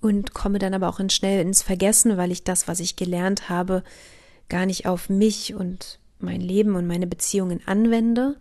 und 0.00 0.34
komme 0.34 0.58
dann 0.58 0.74
aber 0.74 0.88
auch 0.88 1.00
in 1.00 1.10
schnell 1.10 1.40
ins 1.40 1.62
Vergessen, 1.62 2.16
weil 2.16 2.30
ich 2.30 2.44
das, 2.44 2.68
was 2.68 2.80
ich 2.80 2.96
gelernt 2.96 3.48
habe, 3.48 3.82
gar 4.48 4.66
nicht 4.66 4.86
auf 4.86 5.08
mich 5.08 5.54
und 5.54 5.98
mein 6.18 6.40
Leben 6.40 6.74
und 6.74 6.86
meine 6.86 7.06
Beziehungen 7.06 7.60
anwende? 7.66 8.36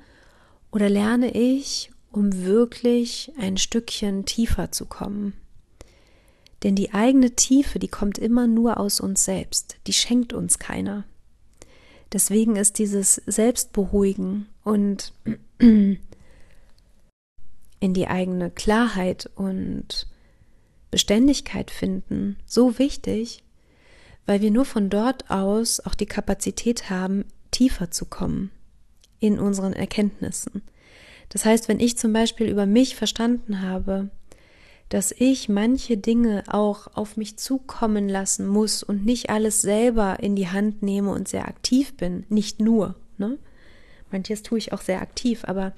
Oder 0.71 0.89
lerne 0.89 1.31
ich, 1.31 1.91
um 2.15 2.45
wirklich 2.45 3.33
ein 3.37 3.57
Stückchen 3.57 4.25
tiefer 4.25 4.71
zu 4.71 4.85
kommen? 4.85 5.33
Denn 6.63 6.75
die 6.75 6.93
eigene 6.93 7.35
Tiefe, 7.35 7.77
die 7.77 7.89
kommt 7.89 8.17
immer 8.17 8.47
nur 8.47 8.79
aus 8.79 9.01
uns 9.01 9.25
selbst, 9.25 9.77
die 9.85 9.93
schenkt 9.93 10.31
uns 10.31 10.57
keiner. 10.57 11.03
Deswegen 12.13 12.55
ist 12.55 12.79
dieses 12.79 13.15
Selbstberuhigen 13.25 14.47
und 14.63 15.13
in 15.59 15.99
die 17.81 18.07
eigene 18.07 18.49
Klarheit 18.49 19.29
und 19.35 20.07
Beständigkeit 20.91 21.69
finden 21.69 22.37
so 22.45 22.79
wichtig, 22.79 23.43
weil 24.25 24.39
wir 24.39 24.51
nur 24.51 24.65
von 24.65 24.89
dort 24.89 25.29
aus 25.29 25.81
auch 25.81 25.95
die 25.95 26.05
Kapazität 26.05 26.89
haben, 26.89 27.25
tiefer 27.51 27.91
zu 27.91 28.05
kommen 28.05 28.51
in 29.19 29.37
unseren 29.37 29.73
Erkenntnissen. 29.73 30.61
Das 31.29 31.45
heißt, 31.45 31.67
wenn 31.67 31.79
ich 31.79 31.97
zum 31.97 32.13
Beispiel 32.13 32.47
über 32.47 32.65
mich 32.65 32.95
verstanden 32.95 33.61
habe, 33.61 34.09
dass 34.89 35.11
ich 35.11 35.49
manche 35.49 35.97
Dinge 35.97 36.43
auch 36.47 36.87
auf 36.95 37.17
mich 37.17 37.37
zukommen 37.37 38.07
lassen 38.07 38.47
muss 38.47 38.83
und 38.83 39.05
nicht 39.05 39.29
alles 39.29 39.61
selber 39.61 40.19
in 40.21 40.35
die 40.35 40.49
Hand 40.49 40.83
nehme 40.83 41.11
und 41.11 41.27
sehr 41.27 41.47
aktiv 41.47 41.97
bin, 41.97 42.25
nicht 42.29 42.59
nur, 42.61 42.95
ne? 43.17 43.37
Manches 44.11 44.43
tue 44.43 44.59
ich 44.59 44.71
auch 44.71 44.81
sehr 44.81 45.01
aktiv, 45.01 45.43
aber 45.45 45.73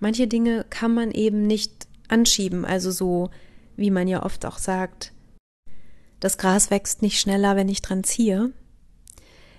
manche 0.00 0.26
Dinge 0.26 0.64
kann 0.70 0.94
man 0.94 1.10
eben 1.10 1.46
nicht 1.46 1.86
anschieben, 2.08 2.64
also 2.64 2.90
so, 2.90 3.30
wie 3.76 3.90
man 3.90 4.08
ja 4.08 4.24
oft 4.24 4.46
auch 4.46 4.58
sagt, 4.58 5.12
das 6.20 6.38
Gras 6.38 6.70
wächst 6.70 7.02
nicht 7.02 7.20
schneller, 7.20 7.54
wenn 7.54 7.68
ich 7.68 7.82
dran 7.82 8.02
ziehe, 8.02 8.52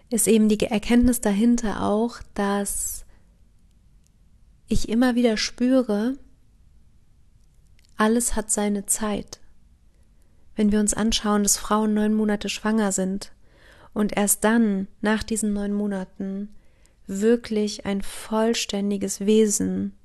ist 0.10 0.28
eben 0.28 0.50
die 0.50 0.60
Erkenntnis 0.60 1.22
dahinter 1.22 1.84
auch, 1.84 2.18
dass 2.34 3.06
ich 4.70 4.88
immer 4.88 5.16
wieder 5.16 5.36
spüre, 5.36 6.18
alles 7.98 8.36
hat 8.36 8.50
seine 8.50 8.86
Zeit. 8.86 9.40
Wenn 10.56 10.72
wir 10.72 10.80
uns 10.80 10.94
anschauen, 10.94 11.44
dass 11.44 11.58
Frauen 11.58 11.94
neun 11.94 12.14
Monate 12.14 12.48
schwanger 12.48 12.92
sind 12.92 13.34
und 13.94 14.16
erst 14.16 14.44
dann, 14.44 14.88
nach 15.02 15.24
diesen 15.24 15.54
neun 15.54 15.74
Monaten, 15.74 16.50
wirklich 17.08 17.86
ein 17.86 18.02
vollständiges 18.02 19.22
Wesen 19.22 19.98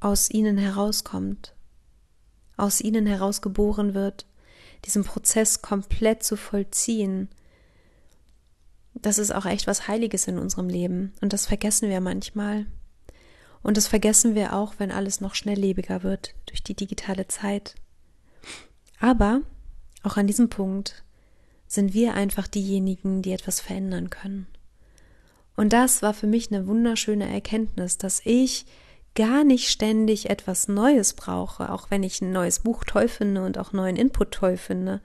aus 0.00 0.30
ihnen 0.30 0.58
herauskommt, 0.58 1.54
aus 2.56 2.80
ihnen 2.80 3.06
herausgeboren 3.06 3.94
wird, 3.94 4.26
diesen 4.84 5.04
Prozess 5.04 5.62
komplett 5.62 6.22
zu 6.22 6.36
vollziehen, 6.36 7.28
das 8.94 9.18
ist 9.18 9.34
auch 9.34 9.46
echt 9.46 9.66
was 9.66 9.88
Heiliges 9.88 10.28
in 10.28 10.38
unserem 10.38 10.68
Leben. 10.68 11.12
Und 11.20 11.32
das 11.32 11.46
vergessen 11.46 11.88
wir 11.88 12.00
manchmal. 12.00 12.66
Und 13.64 13.78
das 13.78 13.88
vergessen 13.88 14.34
wir 14.34 14.52
auch, 14.52 14.74
wenn 14.78 14.92
alles 14.92 15.22
noch 15.22 15.34
schnelllebiger 15.34 16.02
wird 16.02 16.34
durch 16.46 16.62
die 16.62 16.74
digitale 16.74 17.26
Zeit. 17.28 17.74
Aber 19.00 19.40
auch 20.02 20.18
an 20.18 20.26
diesem 20.26 20.50
Punkt 20.50 21.02
sind 21.66 21.94
wir 21.94 22.12
einfach 22.14 22.46
diejenigen, 22.46 23.22
die 23.22 23.32
etwas 23.32 23.60
verändern 23.60 24.10
können. 24.10 24.46
Und 25.56 25.72
das 25.72 26.02
war 26.02 26.12
für 26.12 26.26
mich 26.26 26.52
eine 26.52 26.66
wunderschöne 26.66 27.26
Erkenntnis, 27.26 27.96
dass 27.96 28.20
ich 28.24 28.66
gar 29.14 29.44
nicht 29.44 29.70
ständig 29.70 30.28
etwas 30.28 30.68
Neues 30.68 31.14
brauche, 31.14 31.72
auch 31.72 31.90
wenn 31.90 32.02
ich 32.02 32.20
ein 32.20 32.32
neues 32.32 32.60
Buch 32.60 32.84
toll 32.84 33.08
finde 33.08 33.46
und 33.46 33.56
auch 33.56 33.72
neuen 33.72 33.96
Input 33.96 34.32
toll 34.32 34.58
finde. 34.58 35.00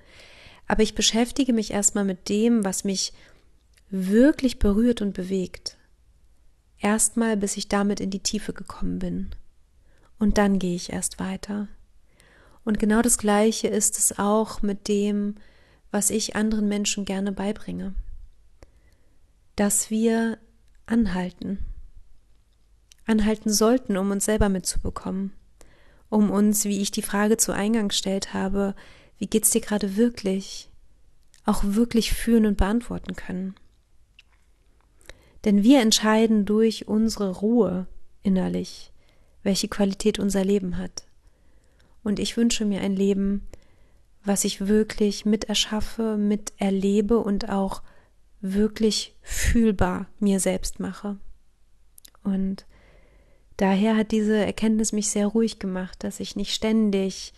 Aber 0.68 0.84
ich 0.84 0.96
beschäftige 0.96 1.54
mich 1.54 1.72
erstmal 1.72 2.04
mit 2.04 2.28
dem, 2.28 2.66
was 2.66 2.84
mich 2.84 3.14
wirklich 3.90 4.60
berührt 4.60 5.02
und 5.02 5.14
bewegt. 5.14 5.78
Erstmal, 6.80 7.36
bis 7.38 7.58
ich 7.58 7.68
damit 7.68 8.00
in 8.00 8.10
die 8.10 8.22
Tiefe 8.22 8.54
gekommen 8.54 9.00
bin. 9.00 9.30
Und 10.18 10.38
dann 10.38 10.60
gehe 10.60 10.76
ich 10.76 10.92
erst 10.92 11.20
weiter. 11.20 11.68
Und 12.64 12.80
genau 12.80 13.02
das 13.02 13.18
Gleiche 13.18 13.68
ist 13.68 13.98
es 13.98 14.20
auch 14.20 14.62
mit 14.62 14.88
dem, 14.88 15.36
was 15.92 16.10
ich 16.10 16.36
anderen 16.36 16.68
Menschen 16.68 17.06
gerne 17.06 17.32
beibringe. 17.32 17.96
Dass 19.56 19.90
wir 19.90 20.38
anhalten, 20.86 21.60
anhalten 23.06 23.52
sollten, 23.52 23.98
um 23.98 24.12
uns 24.12 24.26
selber 24.26 24.50
mitzubekommen, 24.50 25.34
um 26.10 26.30
uns, 26.30 26.66
wie 26.66 26.82
ich 26.82 26.92
die 26.92 27.02
Frage 27.02 27.38
zu 27.38 27.54
Eingang 27.54 27.90
gestellt 27.90 28.34
habe, 28.34 28.76
wie 29.18 29.28
geht's 29.28 29.52
dir 29.52 29.62
gerade 29.62 29.98
wirklich, 29.98 30.70
auch 31.46 31.64
wirklich 31.64 32.14
fühlen 32.14 32.46
und 32.46 32.58
beantworten 32.58 33.16
können. 33.16 33.56
Denn 35.46 35.64
wir 35.64 35.82
entscheiden 35.82 36.46
durch 36.46 36.88
unsere 36.88 37.32
Ruhe 37.32 37.88
innerlich, 38.24 38.92
welche 39.44 39.68
Qualität 39.68 40.20
unser 40.20 40.44
Leben 40.44 40.78
hat. 40.78 41.06
Und 42.04 42.20
ich 42.20 42.38
wünsche 42.38 42.66
mir 42.66 42.82
ein 42.82 42.96
Leben, 42.96 43.48
was 44.24 44.44
ich 44.44 44.68
wirklich 44.68 45.26
mit 45.26 45.46
erschaffe, 45.46 46.18
mit 46.18 46.54
erlebe 46.58 47.20
und 47.20 47.50
auch 47.50 47.82
wirklich 48.42 49.16
fühlbar 49.22 50.08
mir 50.20 50.40
selbst 50.40 50.80
mache. 50.80 51.18
Und 52.24 52.66
daher 53.58 53.96
hat 53.96 54.12
diese 54.12 54.38
Erkenntnis 54.38 54.92
mich 54.92 55.10
sehr 55.10 55.28
ruhig 55.28 55.60
gemacht, 55.60 56.04
dass 56.04 56.20
ich 56.20 56.36
nicht 56.36 56.54
ständig 56.54 57.34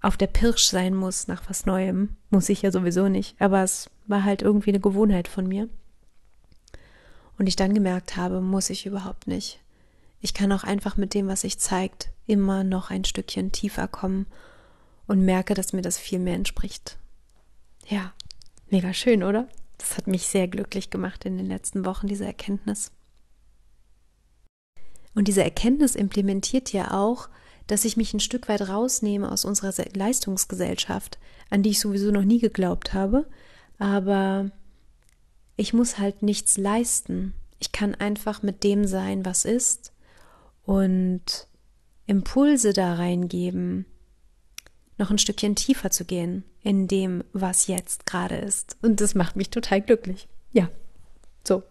auf 0.00 0.16
der 0.16 0.26
Pirsch 0.26 0.66
sein 0.66 0.94
muss 0.94 1.28
nach 1.28 1.48
was 1.48 1.64
Neuem. 1.64 2.16
Muss 2.30 2.48
ich 2.48 2.62
ja 2.62 2.70
sowieso 2.70 3.08
nicht, 3.08 3.40
aber 3.40 3.62
es 3.62 3.88
war 4.06 4.24
halt 4.24 4.42
irgendwie 4.42 4.70
eine 4.70 4.80
Gewohnheit 4.80 5.28
von 5.28 5.46
mir. 5.46 5.68
Und 7.38 7.46
ich 7.46 7.56
dann 7.56 7.74
gemerkt 7.74 8.16
habe, 8.16 8.40
muss 8.40 8.70
ich 8.70 8.86
überhaupt 8.86 9.26
nicht. 9.26 9.60
Ich 10.20 10.34
kann 10.34 10.52
auch 10.52 10.64
einfach 10.64 10.96
mit 10.96 11.14
dem, 11.14 11.26
was 11.26 11.40
sich 11.40 11.58
zeigt, 11.58 12.10
immer 12.26 12.62
noch 12.62 12.90
ein 12.90 13.04
Stückchen 13.04 13.50
tiefer 13.52 13.88
kommen 13.88 14.26
und 15.06 15.24
merke, 15.24 15.54
dass 15.54 15.72
mir 15.72 15.82
das 15.82 15.98
viel 15.98 16.18
mehr 16.18 16.34
entspricht. 16.34 16.98
Ja, 17.88 18.12
mega 18.70 18.94
schön, 18.94 19.22
oder? 19.22 19.48
Das 19.78 19.96
hat 19.96 20.06
mich 20.06 20.28
sehr 20.28 20.46
glücklich 20.46 20.90
gemacht 20.90 21.24
in 21.24 21.36
den 21.36 21.46
letzten 21.46 21.84
Wochen, 21.84 22.06
diese 22.06 22.24
Erkenntnis. 22.24 22.92
Und 25.14 25.28
diese 25.28 25.42
Erkenntnis 25.42 25.96
implementiert 25.96 26.72
ja 26.72 26.92
auch, 26.92 27.28
dass 27.66 27.84
ich 27.84 27.96
mich 27.96 28.14
ein 28.14 28.20
Stück 28.20 28.48
weit 28.48 28.68
rausnehme 28.68 29.30
aus 29.30 29.44
unserer 29.44 29.72
Leistungsgesellschaft, 29.94 31.18
an 31.50 31.62
die 31.62 31.70
ich 31.70 31.80
sowieso 31.80 32.10
noch 32.10 32.24
nie 32.24 32.38
geglaubt 32.38 32.94
habe. 32.94 33.26
Aber 33.78 34.50
ich 35.56 35.72
muss 35.72 35.98
halt 35.98 36.22
nichts 36.22 36.56
leisten. 36.56 37.34
Ich 37.58 37.72
kann 37.72 37.94
einfach 37.94 38.42
mit 38.42 38.64
dem 38.64 38.86
sein, 38.86 39.24
was 39.24 39.44
ist 39.44 39.92
und 40.64 41.46
Impulse 42.06 42.72
da 42.72 42.94
reingeben, 42.94 43.86
noch 44.98 45.10
ein 45.10 45.18
Stückchen 45.18 45.56
tiefer 45.56 45.90
zu 45.90 46.04
gehen 46.04 46.44
in 46.62 46.88
dem, 46.88 47.24
was 47.32 47.66
jetzt 47.66 48.06
gerade 48.06 48.36
ist. 48.36 48.76
Und 48.82 49.00
das 49.00 49.14
macht 49.14 49.36
mich 49.36 49.50
total 49.50 49.80
glücklich. 49.80 50.28
Ja, 50.52 50.68
so. 51.46 51.62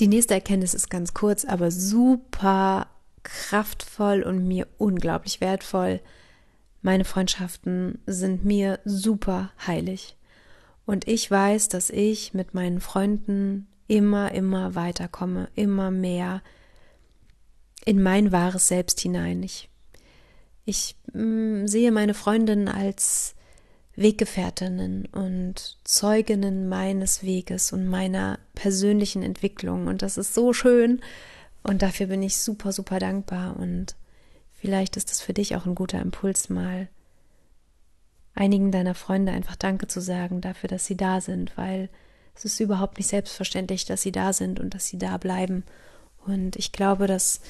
Die 0.00 0.08
nächste 0.08 0.34
Erkenntnis 0.34 0.74
ist 0.74 0.90
ganz 0.90 1.14
kurz, 1.14 1.44
aber 1.44 1.70
super 1.70 2.88
kraftvoll 3.22 4.22
und 4.22 4.46
mir 4.46 4.66
unglaublich 4.78 5.40
wertvoll. 5.40 6.00
Meine 6.82 7.04
Freundschaften 7.04 7.98
sind 8.06 8.44
mir 8.44 8.78
super 8.84 9.50
heilig. 9.66 10.16
Und 10.86 11.06
ich 11.08 11.30
weiß, 11.30 11.68
dass 11.68 11.90
ich 11.90 12.32
mit 12.32 12.54
meinen 12.54 12.80
Freunden 12.80 13.66
immer, 13.88 14.32
immer 14.32 14.74
weiterkomme, 14.74 15.48
immer 15.54 15.90
mehr 15.90 16.42
in 17.84 18.02
mein 18.02 18.32
wahres 18.32 18.68
Selbst 18.68 19.00
hinein. 19.00 19.42
Ich, 19.42 19.68
ich 20.64 20.96
mh, 21.12 21.22
mm, 21.22 21.66
sehe 21.68 21.92
meine 21.92 22.14
Freundinnen 22.14 22.68
als 22.68 23.34
Weggefährtinnen 23.96 25.06
und 25.06 25.78
Zeuginnen 25.84 26.68
meines 26.68 27.22
Weges 27.22 27.72
und 27.72 27.88
meiner 27.88 28.38
persönlichen 28.54 29.22
Entwicklung. 29.22 29.88
Und 29.88 30.02
das 30.02 30.16
ist 30.16 30.34
so 30.34 30.52
schön. 30.52 31.00
Und 31.62 31.82
dafür 31.82 32.06
bin 32.06 32.22
ich 32.22 32.38
super, 32.38 32.72
super 32.72 32.98
dankbar 32.98 33.56
und 33.58 33.96
Vielleicht 34.66 34.96
ist 34.96 35.12
es 35.12 35.20
für 35.20 35.32
dich 35.34 35.54
auch 35.54 35.66
ein 35.66 35.74
guter 35.74 36.00
Impuls, 36.00 36.48
mal 36.48 36.88
einigen 38.36 38.70
deiner 38.70 38.94
Freunde 38.94 39.32
einfach 39.32 39.56
Danke 39.56 39.88
zu 39.88 40.00
sagen 40.00 40.40
dafür, 40.40 40.68
dass 40.68 40.86
sie 40.86 40.96
da 40.96 41.20
sind, 41.20 41.56
weil 41.56 41.88
es 42.34 42.44
ist 42.44 42.60
überhaupt 42.60 42.98
nicht 42.98 43.08
selbstverständlich, 43.08 43.86
dass 43.86 44.02
sie 44.02 44.12
da 44.12 44.32
sind 44.32 44.60
und 44.60 44.74
dass 44.74 44.86
sie 44.86 44.98
da 44.98 45.16
bleiben. 45.16 45.64
Und 46.24 46.56
ich 46.56 46.70
glaube, 46.70 47.06
dass 47.06 47.40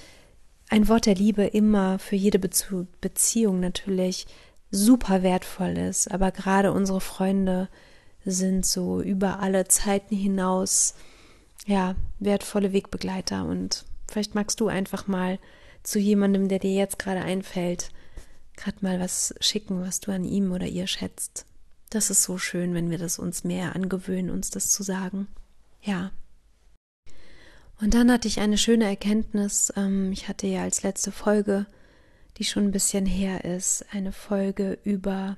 ein 0.68 0.88
Wort 0.88 1.06
der 1.06 1.14
Liebe 1.14 1.44
immer 1.44 1.98
für 1.98 2.16
jede 2.16 2.38
Bezu 2.38 2.86
Beziehung 3.00 3.60
natürlich 3.60 4.26
super 4.70 5.22
wertvoll 5.22 5.76
ist, 5.76 6.10
aber 6.10 6.30
gerade 6.30 6.72
unsere 6.72 7.00
Freunde 7.00 7.68
sind 8.24 8.66
so 8.66 9.00
über 9.00 9.40
alle 9.40 9.66
Zeiten 9.68 10.16
hinaus 10.16 10.94
ja 11.66 11.94
wertvolle 12.18 12.72
Wegbegleiter 12.72 13.44
und 13.44 13.84
vielleicht 14.08 14.34
magst 14.34 14.60
du 14.60 14.68
einfach 14.68 15.06
mal 15.06 15.38
zu 15.82 15.98
jemandem, 15.98 16.48
der 16.48 16.58
dir 16.58 16.72
jetzt 16.72 16.98
gerade 16.98 17.20
einfällt, 17.20 17.90
gerade 18.56 18.78
mal 18.80 19.00
was 19.00 19.34
schicken, 19.40 19.80
was 19.80 20.00
du 20.00 20.12
an 20.12 20.24
ihm 20.24 20.52
oder 20.52 20.66
ihr 20.66 20.86
schätzt. 20.86 21.46
Das 21.90 22.10
ist 22.10 22.22
so 22.22 22.38
schön, 22.38 22.74
wenn 22.74 22.90
wir 22.90 22.98
das 22.98 23.18
uns 23.18 23.44
mehr 23.44 23.76
angewöhnen, 23.76 24.30
uns 24.30 24.50
das 24.50 24.70
zu 24.70 24.82
sagen. 24.82 25.28
Ja. 25.82 26.10
Und 27.80 27.94
dann 27.94 28.10
hatte 28.10 28.26
ich 28.26 28.40
eine 28.40 28.58
schöne 28.58 28.86
Erkenntnis. 28.86 29.72
Ähm, 29.76 30.10
ich 30.12 30.28
hatte 30.28 30.46
ja 30.46 30.62
als 30.62 30.82
letzte 30.82 31.12
Folge, 31.12 31.66
die 32.38 32.44
schon 32.44 32.64
ein 32.64 32.72
bisschen 32.72 33.06
her 33.06 33.44
ist, 33.44 33.84
eine 33.92 34.12
Folge 34.12 34.78
über 34.84 35.36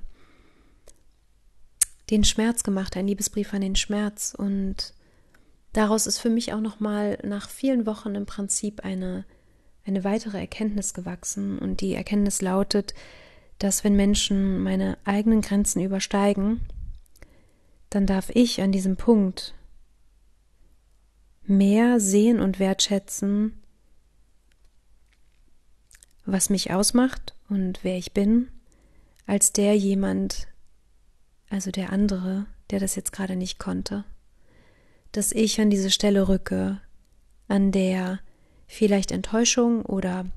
den 2.09 2.23
Schmerz 2.23 2.63
gemacht, 2.63 2.97
ein 2.97 3.07
Liebesbrief 3.07 3.53
an 3.53 3.61
den 3.61 3.75
Schmerz. 3.75 4.33
Und 4.37 4.93
daraus 5.73 6.07
ist 6.07 6.17
für 6.17 6.29
mich 6.29 6.53
auch 6.53 6.61
nochmal 6.61 7.19
nach 7.23 7.49
vielen 7.49 7.85
Wochen 7.85 8.15
im 8.15 8.25
Prinzip 8.25 8.83
eine, 8.83 9.25
eine 9.89 10.03
weitere 10.03 10.39
Erkenntnis 10.39 10.93
gewachsen. 10.93 11.59
Und 11.59 11.81
die 11.81 11.95
Erkenntnis 11.95 12.41
lautet, 12.41 12.93
dass 13.57 13.83
wenn 13.83 13.95
Menschen 13.95 14.63
meine 14.63 14.97
eigenen 15.03 15.41
Grenzen 15.41 15.81
übersteigen, 15.81 16.61
dann 17.89 18.05
darf 18.05 18.29
ich 18.29 18.61
an 18.61 18.71
diesem 18.71 18.95
Punkt 18.95 19.53
mehr 21.43 21.99
sehen 21.99 22.39
und 22.39 22.59
wertschätzen, 22.59 23.59
was 26.25 26.49
mich 26.49 26.71
ausmacht 26.71 27.35
und 27.49 27.83
wer 27.83 27.97
ich 27.97 28.13
bin, 28.13 28.49
als 29.25 29.51
der 29.51 29.75
jemand, 29.75 30.47
also 31.49 31.71
der 31.71 31.91
andere, 31.91 32.45
der 32.69 32.79
das 32.79 32.95
jetzt 32.95 33.11
gerade 33.11 33.35
nicht 33.35 33.57
konnte. 33.57 34.05
Dass 35.11 35.31
ich 35.31 35.59
an 35.59 35.71
diese 35.71 35.89
Stelle 35.89 36.27
rücke, 36.27 36.79
an 37.47 37.71
der 37.71 38.19
vielleicht 38.69 39.11
Enttäuschung 39.11 39.83
oder, 39.83 40.27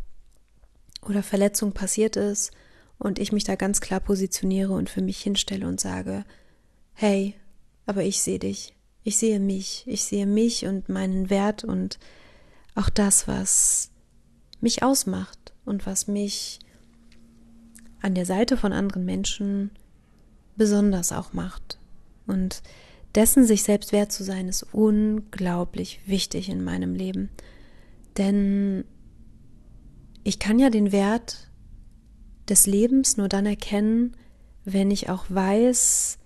oder 1.02 1.22
Verletzung 1.22 1.72
passiert 1.72 2.16
ist 2.16 2.50
und 2.98 3.18
ich 3.18 3.30
mich 3.30 3.44
da 3.44 3.56
ganz 3.56 3.80
klar 3.80 4.00
positioniere 4.00 4.72
und 4.72 4.88
für 4.88 5.02
mich 5.02 5.20
hinstelle 5.20 5.68
und 5.68 5.80
sage, 5.80 6.24
hey, 6.94 7.34
aber 7.84 8.02
ich 8.02 8.22
sehe 8.22 8.38
dich, 8.38 8.74
ich 9.04 9.18
sehe 9.18 9.38
mich, 9.38 9.84
ich 9.86 10.04
sehe 10.04 10.26
mich 10.26 10.66
und 10.66 10.88
meinen 10.88 11.28
Wert 11.28 11.62
und 11.62 11.98
auch 12.74 12.88
das, 12.88 13.28
was 13.28 13.90
mich 14.60 14.82
ausmacht 14.82 15.52
und 15.66 15.84
was 15.84 16.08
mich 16.08 16.58
an 18.00 18.14
der 18.14 18.24
Seite 18.24 18.56
von 18.56 18.72
anderen 18.72 19.04
Menschen 19.04 19.70
besonders 20.56 21.12
auch 21.12 21.34
macht. 21.34 21.78
Und 22.26 22.62
dessen 23.14 23.44
sich 23.44 23.62
selbst 23.62 23.92
wert 23.92 24.10
zu 24.10 24.24
sein, 24.24 24.48
ist 24.48 24.66
unglaublich 24.72 26.00
wichtig 26.06 26.48
in 26.48 26.64
meinem 26.64 26.94
Leben. 26.94 27.28
Denn 28.18 28.84
ich 30.24 30.38
kann 30.38 30.58
ja 30.58 30.70
den 30.70 30.92
Wert 30.92 31.48
des 32.48 32.66
Lebens 32.66 33.16
nur 33.16 33.28
dann 33.28 33.46
erkennen, 33.46 34.16
wenn 34.64 34.90
ich 34.90 35.08
auch 35.08 35.24
weiß, 35.28 36.18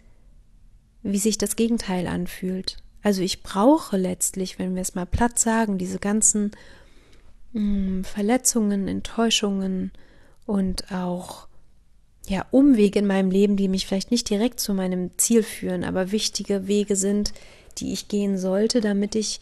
wie 1.03 1.19
sich 1.19 1.39
das 1.39 1.57
Gegenteil 1.57 2.07
anfühlt. 2.07 2.79
Also 3.03 3.23
ich 3.23 3.43
brauche 3.43 3.97
letztlich, 3.97 4.59
wenn 4.59 4.75
wir 4.75 4.83
es 4.83 4.95
mal 4.95 5.07
platt 5.07 5.39
sagen, 5.39 5.79
diese 5.79 5.99
ganzen 5.99 6.51
mh, 7.53 7.61
hm, 7.61 8.05
Verletzungen, 8.05 8.89
Enttäuschungen 8.89 9.93
und 10.45 10.91
auch 10.93 11.47
ja 12.27 12.45
Umwege 12.51 12.99
in 12.99 13.07
meinem 13.07 13.31
Leben, 13.31 13.57
die 13.57 13.69
mich 13.69 13.87
vielleicht 13.87 14.11
nicht 14.11 14.29
direkt 14.29 14.59
zu 14.59 14.75
meinem 14.75 15.11
Ziel 15.17 15.43
führen, 15.43 15.85
aber 15.85 16.11
wichtige 16.11 16.67
Wege 16.67 16.97
sind, 16.97 17.33
die 17.79 17.93
ich 17.93 18.09
gehen 18.09 18.39
sollte, 18.39 18.81
damit 18.81 19.15
ich 19.15 19.41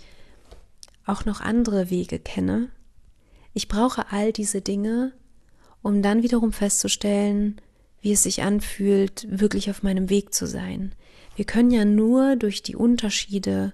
auch 1.06 1.24
noch 1.24 1.40
andere 1.40 1.90
Wege 1.90 2.18
kenne. 2.18 2.68
Ich 3.52 3.68
brauche 3.68 4.10
all 4.10 4.32
diese 4.32 4.60
Dinge, 4.60 5.12
um 5.82 6.02
dann 6.02 6.22
wiederum 6.22 6.52
festzustellen, 6.52 7.60
wie 8.00 8.12
es 8.12 8.22
sich 8.22 8.42
anfühlt, 8.42 9.26
wirklich 9.30 9.70
auf 9.70 9.82
meinem 9.82 10.10
Weg 10.10 10.34
zu 10.34 10.46
sein. 10.46 10.94
Wir 11.36 11.44
können 11.44 11.70
ja 11.70 11.84
nur 11.84 12.36
durch 12.36 12.62
die 12.62 12.76
Unterschiede 12.76 13.72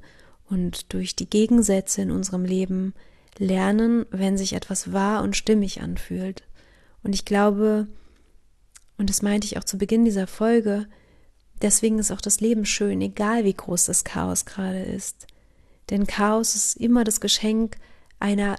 und 0.48 0.92
durch 0.92 1.16
die 1.16 1.28
Gegensätze 1.28 2.02
in 2.02 2.10
unserem 2.10 2.44
Leben 2.44 2.94
lernen, 3.38 4.06
wenn 4.10 4.36
sich 4.36 4.52
etwas 4.52 4.92
wahr 4.92 5.22
und 5.22 5.36
stimmig 5.36 5.80
anfühlt. 5.80 6.42
Und 7.02 7.14
ich 7.14 7.24
glaube, 7.24 7.88
und 8.98 9.08
das 9.08 9.22
meinte 9.22 9.46
ich 9.46 9.56
auch 9.56 9.64
zu 9.64 9.78
Beginn 9.78 10.04
dieser 10.04 10.26
Folge, 10.26 10.86
deswegen 11.62 11.98
ist 11.98 12.10
auch 12.10 12.20
das 12.20 12.40
Leben 12.40 12.66
schön, 12.66 13.00
egal 13.00 13.44
wie 13.44 13.54
groß 13.54 13.86
das 13.86 14.04
Chaos 14.04 14.44
gerade 14.44 14.82
ist. 14.82 15.26
Denn 15.90 16.06
Chaos 16.06 16.54
ist 16.54 16.76
immer 16.76 17.04
das 17.04 17.20
Geschenk 17.20 17.76
einer 18.18 18.56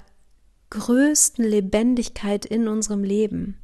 größten 0.70 1.46
Lebendigkeit 1.46 2.46
in 2.46 2.68
unserem 2.68 3.04
Leben. 3.04 3.58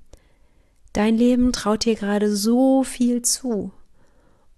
Dein 0.93 1.17
Leben 1.17 1.51
traut 1.51 1.85
dir 1.85 1.95
gerade 1.95 2.35
so 2.35 2.83
viel 2.83 3.21
zu. 3.21 3.71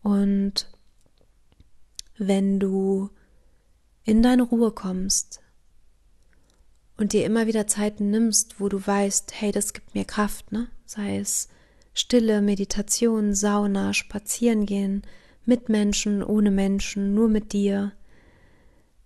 Und 0.01 0.69
wenn 2.17 2.59
du 2.59 3.09
in 4.03 4.23
deine 4.23 4.43
Ruhe 4.43 4.71
kommst 4.71 5.41
und 6.97 7.13
dir 7.13 7.25
immer 7.25 7.47
wieder 7.47 7.67
Zeiten 7.67 8.09
nimmst, 8.09 8.59
wo 8.59 8.69
du 8.69 8.85
weißt, 8.85 9.33
hey, 9.35 9.51
das 9.51 9.73
gibt 9.73 9.95
mir 9.95 10.05
Kraft, 10.05 10.51
ne? 10.51 10.67
Sei 10.85 11.17
es 11.17 11.49
Stille, 11.93 12.41
Meditation, 12.41 13.33
Sauna, 13.33 13.93
Spazieren 13.93 14.65
gehen, 14.65 15.03
mit 15.45 15.69
Menschen, 15.69 16.23
ohne 16.23 16.51
Menschen, 16.51 17.13
nur 17.13 17.27
mit 17.27 17.53
dir, 17.53 17.93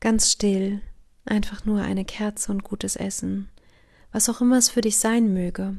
ganz 0.04 0.30
still, 0.30 0.82
einfach 1.24 1.64
nur 1.64 1.82
eine 1.82 2.04
Kerze 2.04 2.52
und 2.52 2.66
gutes 2.66 2.98
Essen, 2.98 3.48
was 4.12 4.28
auch 4.28 4.42
immer 4.42 4.58
es 4.58 4.68
für 4.70 4.82
dich 4.82 4.98
sein 4.98 5.34
möge. 5.34 5.78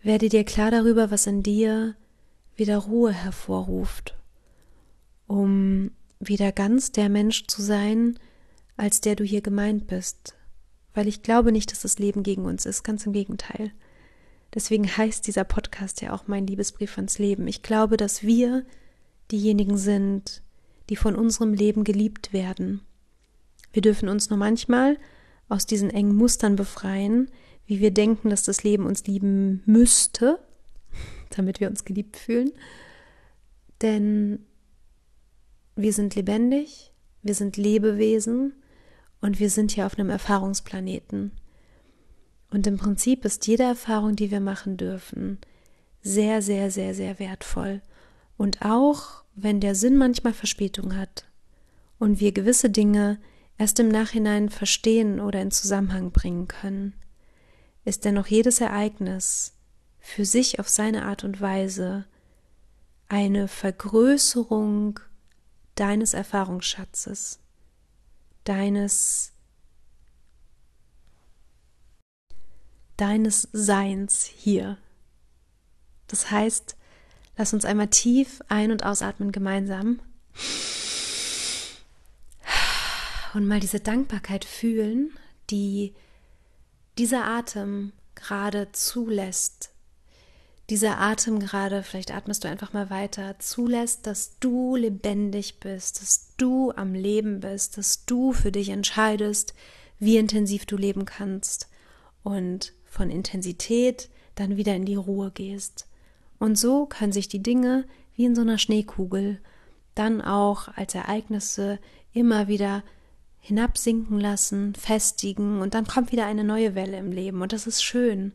Werde 0.00 0.28
dir 0.28 0.44
klar 0.44 0.70
darüber, 0.70 1.10
was 1.10 1.26
in 1.26 1.42
dir 1.42 1.96
wieder 2.54 2.78
Ruhe 2.78 3.12
hervorruft, 3.12 4.14
um 5.26 5.90
wieder 6.20 6.52
ganz 6.52 6.92
der 6.92 7.08
Mensch 7.08 7.48
zu 7.48 7.62
sein, 7.62 8.16
als 8.76 9.00
der 9.00 9.16
du 9.16 9.24
hier 9.24 9.40
gemeint 9.40 9.88
bist. 9.88 10.36
Weil 10.94 11.08
ich 11.08 11.24
glaube 11.24 11.50
nicht, 11.50 11.72
dass 11.72 11.80
das 11.80 11.98
Leben 11.98 12.22
gegen 12.22 12.44
uns 12.44 12.64
ist, 12.64 12.84
ganz 12.84 13.04
im 13.06 13.12
Gegenteil. 13.12 13.72
Deswegen 14.54 14.86
heißt 14.86 15.26
dieser 15.26 15.44
Podcast 15.44 16.00
ja 16.00 16.12
auch 16.12 16.28
mein 16.28 16.46
Liebesbrief 16.46 16.96
ans 16.96 17.18
Leben. 17.18 17.48
Ich 17.48 17.62
glaube, 17.62 17.96
dass 17.96 18.22
wir 18.22 18.64
diejenigen 19.32 19.76
sind, 19.76 20.42
die 20.88 20.96
von 20.96 21.14
unserem 21.14 21.52
Leben 21.52 21.84
geliebt 21.84 22.32
werden. 22.32 22.80
Wir 23.72 23.82
dürfen 23.82 24.08
uns 24.08 24.30
nur 24.30 24.38
manchmal 24.38 24.98
aus 25.48 25.66
diesen 25.66 25.90
engen 25.90 26.14
Mustern 26.14 26.56
befreien, 26.56 27.30
wie 27.66 27.80
wir 27.80 27.90
denken, 27.90 28.30
dass 28.30 28.42
das 28.42 28.62
Leben 28.62 28.86
uns 28.86 29.06
lieben 29.06 29.62
müsste, 29.66 30.38
damit 31.30 31.60
wir 31.60 31.68
uns 31.68 31.84
geliebt 31.84 32.16
fühlen. 32.16 32.52
Denn 33.82 34.46
wir 35.74 35.92
sind 35.92 36.14
lebendig, 36.14 36.92
wir 37.22 37.34
sind 37.34 37.56
Lebewesen 37.56 38.54
und 39.20 39.40
wir 39.40 39.50
sind 39.50 39.72
hier 39.72 39.86
auf 39.86 39.98
einem 39.98 40.10
Erfahrungsplaneten. 40.10 41.32
Und 42.50 42.66
im 42.66 42.76
Prinzip 42.76 43.24
ist 43.24 43.46
jede 43.46 43.64
Erfahrung, 43.64 44.16
die 44.16 44.30
wir 44.30 44.40
machen 44.40 44.76
dürfen, 44.76 45.38
sehr, 46.00 46.40
sehr, 46.40 46.70
sehr, 46.70 46.94
sehr 46.94 47.18
wertvoll. 47.18 47.82
Und 48.36 48.62
auch 48.62 49.24
wenn 49.34 49.60
der 49.60 49.74
Sinn 49.74 49.96
manchmal 49.96 50.32
Verspätung 50.32 50.96
hat 50.96 51.26
und 51.98 52.20
wir 52.20 52.32
gewisse 52.32 52.70
Dinge 52.70 53.18
erst 53.58 53.78
im 53.80 53.88
Nachhinein 53.88 54.50
verstehen 54.50 55.20
oder 55.20 55.40
in 55.40 55.50
Zusammenhang 55.50 56.10
bringen 56.10 56.48
können, 56.48 56.94
ist 57.84 58.04
dennoch 58.04 58.26
jedes 58.26 58.60
Ereignis 58.60 59.54
für 60.00 60.24
sich 60.24 60.58
auf 60.60 60.68
seine 60.68 61.04
Art 61.04 61.24
und 61.24 61.40
Weise 61.40 62.06
eine 63.08 63.48
Vergrößerung 63.48 65.00
deines 65.74 66.14
Erfahrungsschatzes, 66.14 67.38
deines 68.44 69.32
deines 72.96 73.48
Seins 73.52 74.24
hier. 74.24 74.78
Das 76.06 76.30
heißt, 76.30 76.76
lass 77.36 77.52
uns 77.52 77.64
einmal 77.64 77.88
tief 77.88 78.40
ein- 78.48 78.72
und 78.72 78.84
ausatmen 78.84 79.32
gemeinsam 79.32 80.00
und 83.34 83.46
mal 83.46 83.60
diese 83.60 83.80
Dankbarkeit 83.80 84.44
fühlen, 84.44 85.12
die 85.50 85.94
dieser 86.98 87.26
Atem 87.26 87.92
gerade 88.14 88.72
zulässt, 88.72 89.70
dieser 90.68 90.98
Atem 90.98 91.38
gerade, 91.38 91.84
vielleicht 91.84 92.12
atmest 92.12 92.42
du 92.42 92.48
einfach 92.48 92.72
mal 92.72 92.90
weiter, 92.90 93.38
zulässt, 93.38 94.06
dass 94.06 94.38
du 94.40 94.74
lebendig 94.74 95.60
bist, 95.60 96.02
dass 96.02 96.34
du 96.38 96.72
am 96.72 96.92
Leben 96.92 97.40
bist, 97.40 97.78
dass 97.78 98.04
du 98.04 98.32
für 98.32 98.50
dich 98.50 98.70
entscheidest, 98.70 99.54
wie 99.98 100.16
intensiv 100.16 100.66
du 100.66 100.76
leben 100.76 101.04
kannst 101.04 101.68
und 102.24 102.72
von 102.84 103.10
Intensität 103.10 104.08
dann 104.34 104.56
wieder 104.56 104.74
in 104.74 104.84
die 104.84 104.96
Ruhe 104.96 105.30
gehst. 105.30 105.85
Und 106.38 106.58
so 106.58 106.86
können 106.86 107.12
sich 107.12 107.28
die 107.28 107.42
Dinge 107.42 107.84
wie 108.14 108.24
in 108.24 108.34
so 108.34 108.42
einer 108.42 108.58
Schneekugel 108.58 109.40
dann 109.94 110.20
auch 110.20 110.68
als 110.76 110.94
Ereignisse 110.94 111.78
immer 112.12 112.48
wieder 112.48 112.82
hinabsinken 113.40 114.18
lassen, 114.18 114.74
festigen 114.74 115.60
und 115.60 115.74
dann 115.74 115.86
kommt 115.86 116.12
wieder 116.12 116.26
eine 116.26 116.44
neue 116.44 116.74
Welle 116.74 116.98
im 116.98 117.12
Leben 117.12 117.42
und 117.42 117.52
das 117.52 117.66
ist 117.66 117.82
schön. 117.82 118.32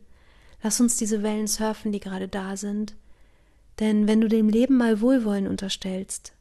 Lass 0.62 0.80
uns 0.80 0.96
diese 0.96 1.22
Wellen 1.22 1.46
surfen, 1.46 1.92
die 1.92 2.00
gerade 2.00 2.28
da 2.28 2.56
sind. 2.56 2.94
Denn 3.80 4.06
wenn 4.06 4.20
du 4.20 4.28
dem 4.28 4.48
Leben 4.48 4.76
mal 4.76 5.00
Wohlwollen 5.00 5.48
unterstellst 5.48 6.32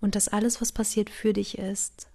und 0.00 0.14
das 0.14 0.28
alles, 0.28 0.60
was 0.60 0.72
passiert, 0.72 1.10
für 1.10 1.32
dich 1.32 1.58
ist, 1.58 2.08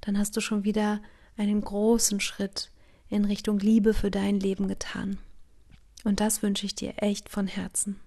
dann 0.00 0.18
hast 0.18 0.36
du 0.36 0.40
schon 0.40 0.64
wieder 0.64 1.00
einen 1.36 1.60
großen 1.60 2.20
Schritt 2.20 2.70
in 3.08 3.24
Richtung 3.24 3.58
Liebe 3.58 3.94
für 3.94 4.10
dein 4.10 4.40
Leben 4.40 4.68
getan. 4.68 5.18
Und 6.04 6.20
das 6.20 6.42
wünsche 6.42 6.66
ich 6.66 6.74
dir 6.74 6.94
echt 6.96 7.28
von 7.28 7.46
Herzen. 7.46 8.00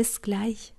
Bis 0.00 0.22
gleich. 0.22 0.72